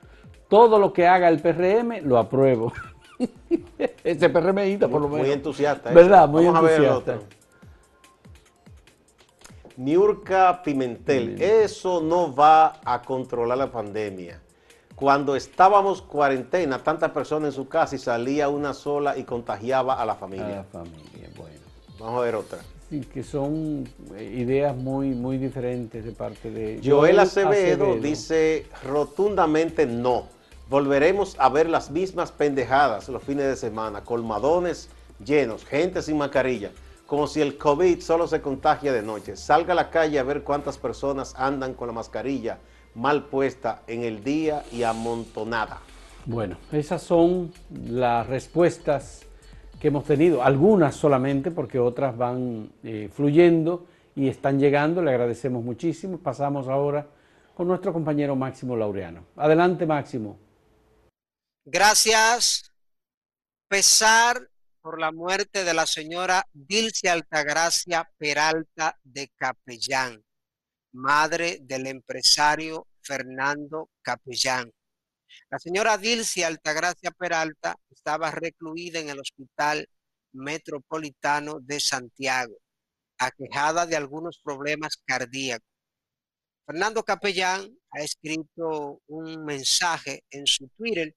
Todo 0.48 0.78
lo 0.78 0.92
que 0.92 1.06
haga 1.06 1.28
el 1.28 1.40
PRM 1.40 2.02
lo 2.02 2.18
apruebo. 2.18 2.72
Ese 4.04 4.28
PRMista 4.28 4.88
por 4.88 5.02
lo 5.02 5.08
menos. 5.08 5.26
Muy 5.26 5.32
entusiasta. 5.32 5.90
¿Verdad? 5.92 6.28
Muy 6.28 6.46
entusiasta. 6.46 7.18
Niurka 9.76 10.62
Pimentel, 10.62 11.40
eso 11.40 12.02
no 12.02 12.34
va 12.34 12.80
a 12.84 13.00
controlar 13.00 13.56
la 13.56 13.70
pandemia. 13.70 14.40
Cuando 14.94 15.36
estábamos 15.36 16.02
cuarentena, 16.02 16.82
tantas 16.82 17.10
personas 17.12 17.48
en 17.48 17.52
su 17.52 17.68
casa 17.68 17.96
y 17.96 17.98
salía 17.98 18.50
una 18.50 18.74
sola 18.74 19.16
y 19.16 19.24
contagiaba 19.24 19.94
a 19.94 20.04
la 20.04 20.16
familia. 20.16 20.46
A 20.46 20.56
la 20.56 20.64
familia, 20.64 21.30
bueno. 21.34 21.60
Vamos 21.98 22.20
a 22.20 22.24
ver 22.24 22.34
otra 22.34 22.58
que 23.12 23.22
son 23.22 23.88
eh, 24.16 24.34
ideas 24.36 24.76
muy, 24.76 25.10
muy 25.10 25.38
diferentes 25.38 26.04
de 26.04 26.12
parte 26.12 26.50
de... 26.50 26.80
Joel 26.84 27.20
Acevedo, 27.20 27.96
dice 27.96 28.66
rotundamente 28.84 29.86
no. 29.86 30.26
Volveremos 30.68 31.36
a 31.38 31.48
ver 31.48 31.68
las 31.68 31.90
mismas 31.90 32.32
pendejadas 32.32 33.08
los 33.08 33.22
fines 33.22 33.46
de 33.46 33.56
semana, 33.56 34.02
colmadones 34.02 34.88
llenos, 35.24 35.64
gente 35.64 36.02
sin 36.02 36.18
mascarilla, 36.18 36.70
como 37.06 37.26
si 37.26 37.40
el 37.40 37.56
COVID 37.56 38.00
solo 38.00 38.26
se 38.26 38.40
contagia 38.40 38.92
de 38.92 39.02
noche. 39.02 39.36
Salga 39.36 39.72
a 39.72 39.76
la 39.76 39.90
calle 39.90 40.18
a 40.18 40.24
ver 40.24 40.42
cuántas 40.42 40.78
personas 40.78 41.34
andan 41.36 41.74
con 41.74 41.86
la 41.88 41.92
mascarilla 41.92 42.58
mal 42.94 43.24
puesta 43.24 43.82
en 43.86 44.02
el 44.02 44.24
día 44.24 44.64
y 44.72 44.82
amontonada. 44.82 45.78
Bueno, 46.26 46.56
esas 46.72 47.02
son 47.02 47.52
las 47.84 48.26
respuestas 48.26 49.22
que 49.80 49.88
hemos 49.88 50.04
tenido, 50.04 50.42
algunas 50.42 50.94
solamente 50.94 51.50
porque 51.50 51.78
otras 51.78 52.16
van 52.16 52.70
eh, 52.84 53.08
fluyendo 53.12 53.86
y 54.14 54.28
están 54.28 54.60
llegando, 54.60 55.02
le 55.02 55.10
agradecemos 55.10 55.64
muchísimo. 55.64 56.18
Pasamos 56.18 56.68
ahora 56.68 57.06
con 57.54 57.66
nuestro 57.66 57.92
compañero 57.92 58.36
Máximo 58.36 58.76
Laureano. 58.76 59.24
Adelante 59.36 59.86
Máximo. 59.86 60.38
Gracias. 61.64 62.70
Pesar 63.68 64.50
por 64.82 65.00
la 65.00 65.12
muerte 65.12 65.64
de 65.64 65.72
la 65.72 65.86
señora 65.86 66.44
Dilce 66.52 67.08
Altagracia 67.08 68.10
Peralta 68.18 68.98
de 69.04 69.30
Capellán, 69.36 70.22
madre 70.92 71.58
del 71.62 71.86
empresario 71.86 72.86
Fernando 73.00 73.88
Capellán. 74.02 74.70
La 75.50 75.58
señora 75.58 75.98
Dilcia 75.98 76.46
Altagracia 76.46 77.10
Peralta 77.10 77.76
estaba 77.90 78.30
recluida 78.30 79.00
en 79.00 79.10
el 79.10 79.20
Hospital 79.20 79.88
Metropolitano 80.32 81.60
de 81.60 81.80
Santiago, 81.80 82.54
aquejada 83.18 83.86
de 83.86 83.96
algunos 83.96 84.38
problemas 84.42 84.96
cardíacos. 85.04 85.66
Fernando 86.66 87.02
Capellán 87.02 87.68
ha 87.90 88.00
escrito 88.00 89.00
un 89.08 89.44
mensaje 89.44 90.22
en 90.30 90.46
su 90.46 90.68
Twitter 90.76 91.14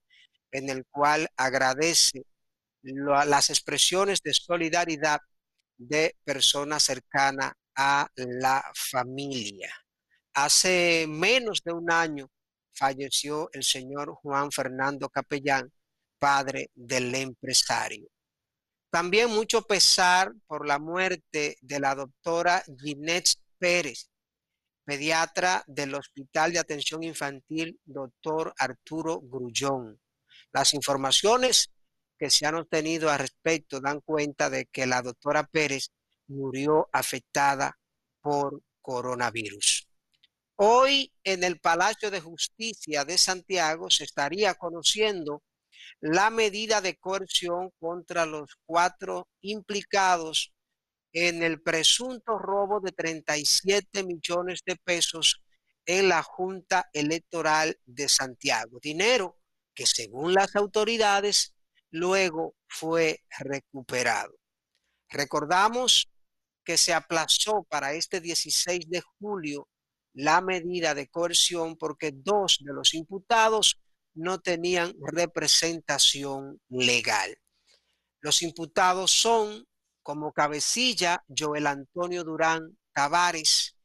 en 0.51 0.69
el 0.69 0.85
cual 0.89 1.27
agradece 1.37 2.23
las 2.81 3.49
expresiones 3.49 4.21
de 4.21 4.33
solidaridad 4.33 5.19
de 5.77 6.15
personas 6.23 6.83
cercanas 6.83 7.53
a 7.75 8.07
la 8.15 8.63
familia. 8.73 9.73
Hace 10.33 11.05
menos 11.07 11.61
de 11.63 11.73
un 11.73 11.91
año 11.91 12.29
falleció 12.73 13.49
el 13.53 13.63
señor 13.63 14.13
Juan 14.21 14.51
Fernando 14.51 15.09
Capellán, 15.09 15.71
padre 16.19 16.69
del 16.73 17.13
empresario. 17.15 18.07
También 18.89 19.29
mucho 19.29 19.63
pesar 19.63 20.33
por 20.45 20.67
la 20.67 20.79
muerte 20.79 21.57
de 21.61 21.79
la 21.79 21.95
doctora 21.95 22.63
Ginette 22.79 23.35
Pérez, 23.57 24.09
pediatra 24.85 25.63
del 25.67 25.95
Hospital 25.95 26.53
de 26.53 26.59
Atención 26.59 27.03
Infantil, 27.03 27.79
doctor 27.85 28.53
Arturo 28.57 29.19
Grullón. 29.21 29.99
Las 30.51 30.73
informaciones 30.73 31.71
que 32.17 32.29
se 32.29 32.45
han 32.45 32.55
obtenido 32.55 33.09
al 33.09 33.19
respecto 33.19 33.81
dan 33.81 33.99
cuenta 34.01 34.49
de 34.49 34.65
que 34.67 34.85
la 34.85 35.01
doctora 35.01 35.43
Pérez 35.43 35.89
murió 36.27 36.87
afectada 36.91 37.77
por 38.21 38.61
coronavirus. 38.81 39.87
Hoy 40.55 41.11
en 41.23 41.43
el 41.43 41.59
Palacio 41.59 42.11
de 42.11 42.21
Justicia 42.21 43.05
de 43.05 43.17
Santiago 43.17 43.89
se 43.89 44.03
estaría 44.03 44.53
conociendo 44.53 45.43
la 45.99 46.29
medida 46.29 46.79
de 46.79 46.95
coerción 46.97 47.71
contra 47.79 48.25
los 48.25 48.51
cuatro 48.65 49.27
implicados 49.41 50.53
en 51.11 51.41
el 51.43 51.61
presunto 51.61 52.37
robo 52.37 52.79
de 52.81 52.91
37 52.91 54.03
millones 54.03 54.61
de 54.65 54.75
pesos 54.75 55.41
en 55.85 56.09
la 56.09 56.21
Junta 56.21 56.89
Electoral 56.93 57.79
de 57.85 58.07
Santiago. 58.07 58.79
Dinero 58.81 59.39
que 59.73 59.87
según 59.87 60.33
las 60.33 60.55
autoridades 60.55 61.55
luego 61.89 62.55
fue 62.67 63.23
recuperado. 63.39 64.35
Recordamos 65.09 66.09
que 66.63 66.77
se 66.77 66.93
aplazó 66.93 67.63
para 67.69 67.93
este 67.93 68.21
16 68.21 68.89
de 68.89 69.01
julio 69.19 69.67
la 70.13 70.41
medida 70.41 70.93
de 70.93 71.09
coerción 71.09 71.75
porque 71.77 72.11
dos 72.13 72.59
de 72.61 72.73
los 72.73 72.93
imputados 72.93 73.79
no 74.13 74.39
tenían 74.39 74.93
representación 74.99 76.61
legal. 76.69 77.35
Los 78.21 78.41
imputados 78.41 79.11
son 79.11 79.65
como 80.01 80.31
cabecilla 80.31 81.23
Joel 81.35 81.67
Antonio 81.67 82.23
Durán 82.23 82.77
Tavares, 82.93 83.75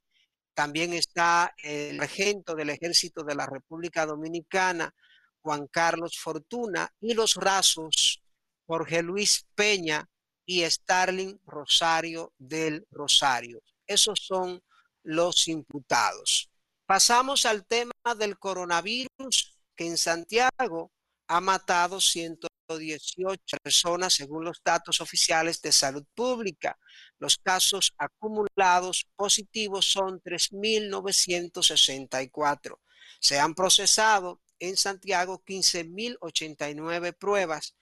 también 0.58 0.92
está 0.92 1.54
el 1.62 1.98
regento 1.98 2.56
del 2.56 2.70
ejército 2.70 3.22
de 3.22 3.36
la 3.36 3.46
República 3.46 4.04
Dominicana, 4.04 4.92
Juan 5.40 5.68
Carlos 5.68 6.18
Fortuna, 6.18 6.92
y 7.00 7.14
los 7.14 7.36
rasos 7.36 8.20
Jorge 8.66 9.04
Luis 9.04 9.46
Peña 9.54 10.04
y 10.44 10.68
Starling 10.68 11.38
Rosario 11.46 12.32
del 12.38 12.84
Rosario. 12.90 13.62
Esos 13.86 14.18
son 14.20 14.60
los 15.08 15.48
imputados. 15.48 16.48
Pasamos 16.84 17.46
al 17.46 17.64
tema 17.64 17.94
del 18.18 18.38
coronavirus, 18.38 19.58
que 19.74 19.86
en 19.86 19.96
Santiago 19.96 20.92
ha 21.28 21.40
matado 21.40 21.98
118 21.98 23.56
personas 23.62 24.12
según 24.12 24.44
los 24.44 24.60
datos 24.62 25.00
oficiales 25.00 25.62
de 25.62 25.72
salud 25.72 26.04
pública. 26.14 26.78
Los 27.18 27.38
casos 27.38 27.94
acumulados 27.96 29.06
positivos 29.16 29.86
son 29.86 30.20
3.964. 30.20 32.78
Se 33.18 33.38
han 33.38 33.54
procesado 33.54 34.42
en 34.58 34.76
Santiago 34.76 35.42
15.089 35.42 37.16
pruebas 37.16 37.74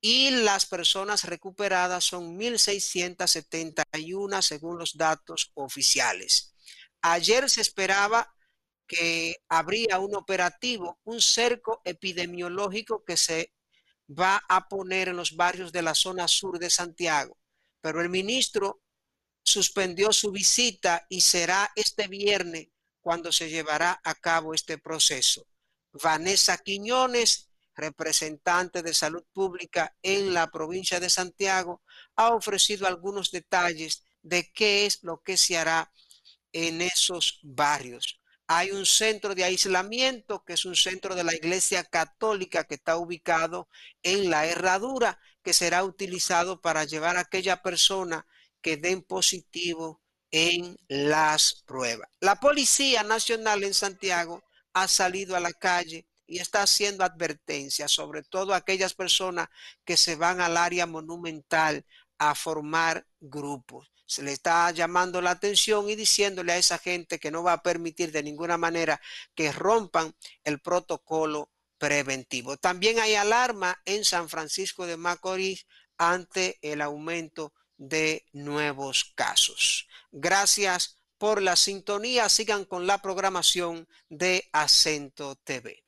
y 0.00 0.30
las 0.30 0.66
personas 0.66 1.24
recuperadas 1.24 2.04
son 2.04 2.38
1.671 2.38 4.42
según 4.42 4.78
los 4.78 4.96
datos 4.96 5.50
oficiales. 5.54 6.54
Ayer 7.02 7.50
se 7.50 7.60
esperaba 7.60 8.32
que 8.86 9.36
habría 9.48 9.98
un 9.98 10.14
operativo, 10.14 11.00
un 11.04 11.20
cerco 11.20 11.82
epidemiológico 11.84 13.04
que 13.04 13.16
se 13.16 13.52
va 14.08 14.40
a 14.48 14.68
poner 14.68 15.08
en 15.08 15.16
los 15.16 15.36
barrios 15.36 15.72
de 15.72 15.82
la 15.82 15.94
zona 15.94 16.28
sur 16.28 16.58
de 16.58 16.70
Santiago, 16.70 17.36
pero 17.80 18.00
el 18.00 18.08
ministro 18.08 18.80
suspendió 19.44 20.12
su 20.12 20.30
visita 20.30 21.04
y 21.08 21.20
será 21.20 21.70
este 21.74 22.08
viernes 22.08 22.68
cuando 23.00 23.32
se 23.32 23.50
llevará 23.50 24.00
a 24.04 24.14
cabo 24.14 24.54
este 24.54 24.78
proceso. 24.78 25.46
Vanessa 25.92 26.58
Quiñones 26.58 27.47
representante 27.78 28.82
de 28.82 28.92
salud 28.92 29.24
pública 29.32 29.96
en 30.02 30.34
la 30.34 30.50
provincia 30.50 31.00
de 31.00 31.08
Santiago, 31.08 31.82
ha 32.16 32.34
ofrecido 32.34 32.86
algunos 32.86 33.30
detalles 33.30 34.04
de 34.22 34.52
qué 34.52 34.84
es 34.84 35.02
lo 35.02 35.22
que 35.22 35.36
se 35.36 35.56
hará 35.56 35.90
en 36.52 36.82
esos 36.82 37.40
barrios. 37.42 38.20
Hay 38.48 38.72
un 38.72 38.86
centro 38.86 39.34
de 39.34 39.44
aislamiento 39.44 40.42
que 40.44 40.54
es 40.54 40.64
un 40.64 40.74
centro 40.74 41.14
de 41.14 41.22
la 41.22 41.34
Iglesia 41.34 41.84
Católica 41.84 42.64
que 42.64 42.74
está 42.74 42.96
ubicado 42.96 43.68
en 44.02 44.30
la 44.30 44.46
herradura 44.46 45.18
que 45.42 45.52
será 45.52 45.84
utilizado 45.84 46.60
para 46.60 46.84
llevar 46.84 47.16
a 47.16 47.20
aquella 47.20 47.62
persona 47.62 48.26
que 48.60 48.76
den 48.76 49.02
positivo 49.02 50.02
en 50.30 50.76
las 50.88 51.62
pruebas. 51.66 52.08
La 52.20 52.40
Policía 52.40 53.02
Nacional 53.02 53.64
en 53.64 53.74
Santiago 53.74 54.42
ha 54.72 54.88
salido 54.88 55.36
a 55.36 55.40
la 55.40 55.52
calle 55.52 56.07
y 56.28 56.38
está 56.38 56.62
haciendo 56.62 57.02
advertencias, 57.02 57.90
sobre 57.90 58.22
todo 58.22 58.52
a 58.52 58.58
aquellas 58.58 58.94
personas 58.94 59.48
que 59.84 59.96
se 59.96 60.14
van 60.14 60.40
al 60.40 60.56
área 60.56 60.86
monumental 60.86 61.84
a 62.18 62.34
formar 62.34 63.06
grupos. 63.18 63.90
Se 64.06 64.22
le 64.22 64.32
está 64.32 64.70
llamando 64.70 65.20
la 65.20 65.32
atención 65.32 65.88
y 65.88 65.96
diciéndole 65.96 66.52
a 66.52 66.58
esa 66.58 66.78
gente 66.78 67.18
que 67.18 67.30
no 67.30 67.42
va 67.42 67.54
a 67.54 67.62
permitir 67.62 68.12
de 68.12 68.22
ninguna 68.22 68.56
manera 68.56 69.00
que 69.34 69.52
rompan 69.52 70.14
el 70.44 70.60
protocolo 70.60 71.50
preventivo. 71.78 72.56
También 72.56 72.98
hay 73.00 73.14
alarma 73.14 73.80
en 73.84 74.04
San 74.04 74.28
Francisco 74.28 74.86
de 74.86 74.96
Macorís 74.96 75.66
ante 75.96 76.58
el 76.62 76.80
aumento 76.80 77.52
de 77.76 78.24
nuevos 78.32 79.12
casos. 79.14 79.88
Gracias 80.10 80.98
por 81.18 81.42
la 81.42 81.56
sintonía. 81.56 82.28
Sigan 82.28 82.64
con 82.64 82.86
la 82.86 83.02
programación 83.02 83.88
de 84.08 84.48
Acento 84.52 85.36
TV. 85.36 85.87